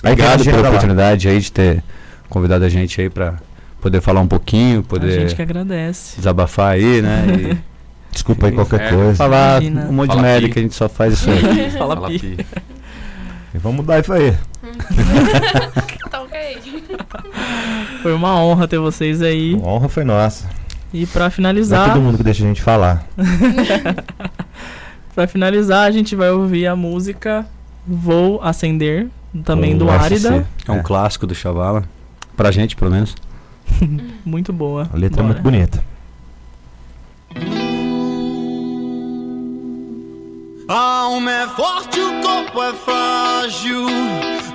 obrigado 0.04 0.30
pela 0.30 0.34
agenda 0.36 0.62
lá. 0.62 0.70
oportunidade 0.70 1.28
aí 1.30 1.40
de 1.40 1.52
ter 1.52 1.84
convidado 2.30 2.66
a 2.66 2.70
gente 2.70 3.00
aí 3.00 3.10
pra 3.10 3.36
poder 3.82 4.02
falar 4.02 4.20
um 4.22 4.28
pouquinho, 4.28 4.80
A 4.90 5.06
gente 5.06 5.30
que 5.36 5.36
poder 5.36 5.42
agradece. 5.44 6.18
desabafar 6.18 6.74
aí, 6.74 7.02
né? 7.02 7.58
Desculpa 8.12 8.48
aí 8.48 8.52
qualquer 8.52 8.82
É, 8.82 8.88
E 8.88 8.94
coisa. 8.94 9.16
falar 9.16 9.62
Imagina. 9.64 9.90
um 9.90 9.94
monte 9.94 10.08
Fala 10.10 10.20
de 10.22 10.26
merda 10.28 10.50
que 10.50 10.60
a 10.60 10.62
gente 10.62 10.76
só 10.76 10.88
faz 10.90 11.14
isso 11.14 11.30
aí. 11.30 11.72
Fala 11.78 11.96
Fala 11.96 12.08
pi. 12.10 12.20
pi. 12.20 12.46
E 13.56 13.58
vamos 13.58 13.78
mudar 13.78 14.00
isso 14.02 14.14
aí. 14.14 14.34
Tá 16.10 16.22
Foi 18.02 18.14
uma 18.14 18.36
honra 18.36 18.68
ter 18.68 18.80
vocês 18.80 19.22
aí. 19.22 19.56
A 19.56 19.68
honra 19.68 19.88
foi 19.90 20.04
nossa. 20.04 20.50
E 20.94 21.06
pra 21.08 21.22
Não 21.22 21.28
é 21.28 21.32
finalizar, 21.32 21.94
todo 21.94 22.02
mundo 22.02 22.18
que 22.18 22.24
deixa 22.24 22.44
a 22.44 22.48
gente 22.48 22.62
falar. 22.62 23.04
pra 25.16 25.28
finalizar, 25.28 25.88
a 25.88 25.92
gente 25.92 26.16
vai 26.16 26.30
ouvir 26.32 26.68
a 26.68 26.76
música 26.76 27.46
Vou 27.88 28.42
Acender, 28.42 29.08
também 29.44 29.78
do 29.78 29.90
Árida. 29.90 30.46
É 30.68 30.72
um 30.72 30.84
clássico 30.84 31.26
do 31.26 31.34
Chavala. 31.34 31.84
Pra 32.38 32.52
gente, 32.52 32.76
pelo 32.76 32.92
menos. 32.92 33.16
Muito 34.26 34.52
boa. 34.54 34.90
A 34.94 34.98
letra 34.98 35.20
é 35.20 35.24
Bora. 35.24 35.34
muito 35.34 35.42
bonita. 35.42 35.84
A 40.76 41.02
alma 41.02 41.32
é 41.32 41.48
forte, 41.50 42.00
o 42.00 42.20
corpo 42.20 42.64
é 42.64 42.74
frágil. 42.74 43.86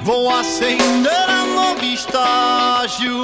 Vou 0.03 0.29
acender 0.29 1.31
a 1.31 1.45
novo 1.47 1.85
estágio. 1.85 3.23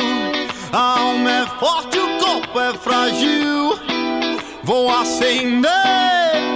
A 0.72 1.00
alma 1.00 1.28
é 1.28 1.46
forte, 1.58 1.98
o 1.98 2.18
corpo 2.18 2.60
é 2.60 2.72
frágil. 2.74 3.76
Vou 4.62 4.88
acender. 4.94 6.53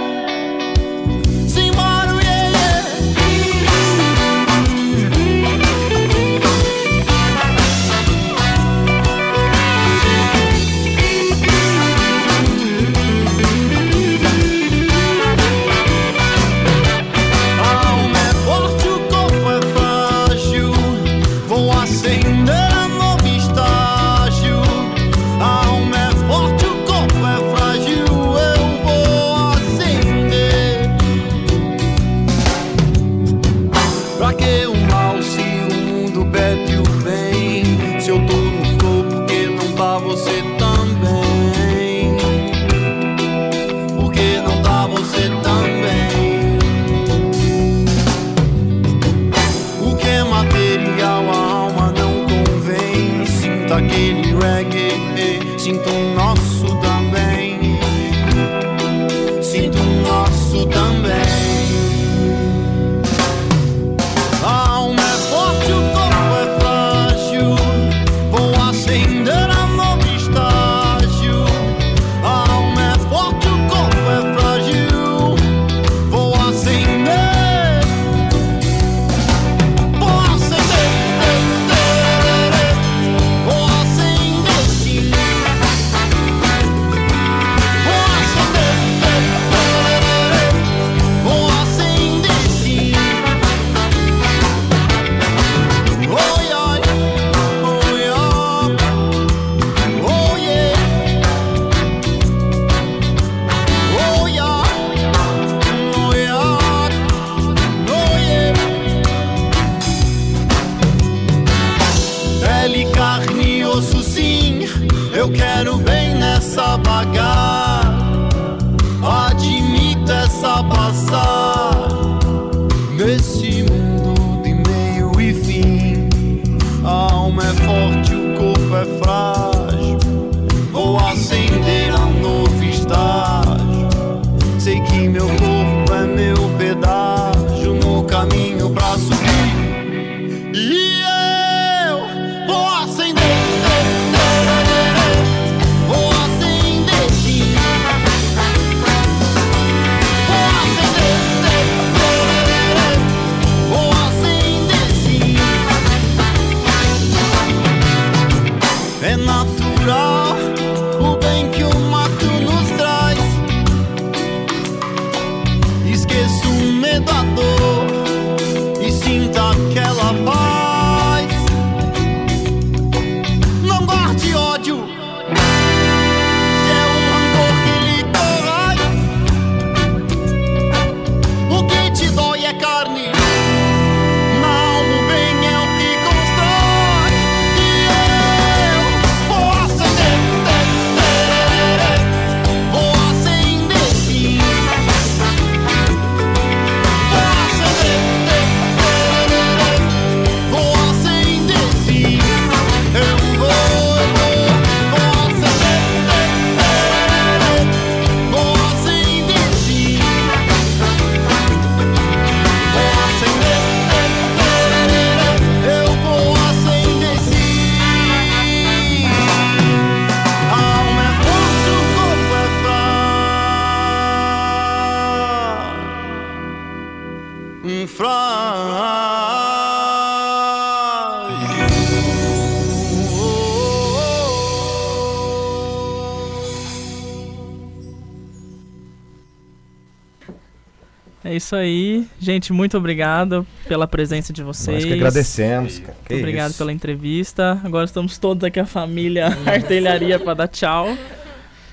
Isso 241.49 241.55
aí. 241.55 242.07
Gente, 242.19 242.53
muito 242.53 242.77
obrigado 242.77 243.45
pela 243.67 243.87
presença 243.87 244.31
de 244.31 244.43
vocês. 244.43 244.83
Nós 244.83 244.85
que 244.85 244.93
agradecemos, 244.93 245.79
cara. 245.79 245.97
Que 246.05 246.13
Muito 246.13 246.23
obrigado 246.23 246.49
isso. 246.51 246.57
pela 246.59 246.71
entrevista. 246.71 247.59
Agora 247.63 247.85
estamos 247.85 248.19
todos 248.19 248.43
aqui, 248.43 248.59
a 248.59 248.67
família 248.67 249.35
Artelharia, 249.47 250.19
para 250.19 250.35
dar 250.35 250.47
tchau. 250.47 250.95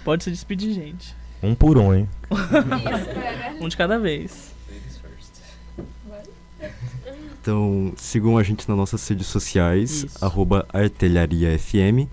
Pode 0.03 0.24
se 0.24 0.31
despedir, 0.31 0.72
gente. 0.72 1.14
Um 1.43 1.55
por 1.55 1.77
um, 1.77 1.95
hein? 1.95 2.09
Um 3.61 3.68
de 3.68 3.77
cada 3.77 3.99
vez. 3.99 4.55
Então, 7.43 7.93
sigam 7.97 8.39
a 8.39 8.43
gente 8.43 8.66
nas 8.68 8.77
nossas 8.77 9.07
redes 9.07 9.27
sociais, 9.27 10.05
Isso. 10.05 10.24
arroba 10.24 10.66
artelhariafm, 10.72 12.09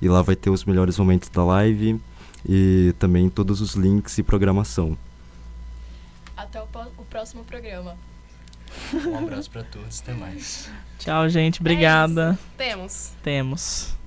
e 0.00 0.08
lá 0.08 0.22
vai 0.22 0.36
ter 0.36 0.50
os 0.50 0.64
melhores 0.64 0.96
momentos 0.96 1.28
da 1.28 1.44
live 1.44 2.00
e 2.48 2.94
também 2.98 3.28
todos 3.28 3.60
os 3.60 3.74
links 3.74 4.16
e 4.16 4.22
programação. 4.22 4.96
Até 6.38 6.62
o, 6.62 6.68
o 6.96 7.04
próximo 7.04 7.44
programa. 7.44 7.98
Um 8.94 9.18
abraço 9.18 9.50
pra 9.50 9.64
todos, 9.64 10.00
até 10.00 10.12
mais. 10.12 10.70
Tchau, 11.00 11.28
gente. 11.28 11.60
Obrigada. 11.60 12.38
Temos. 12.56 13.12
Temos. 13.24 13.97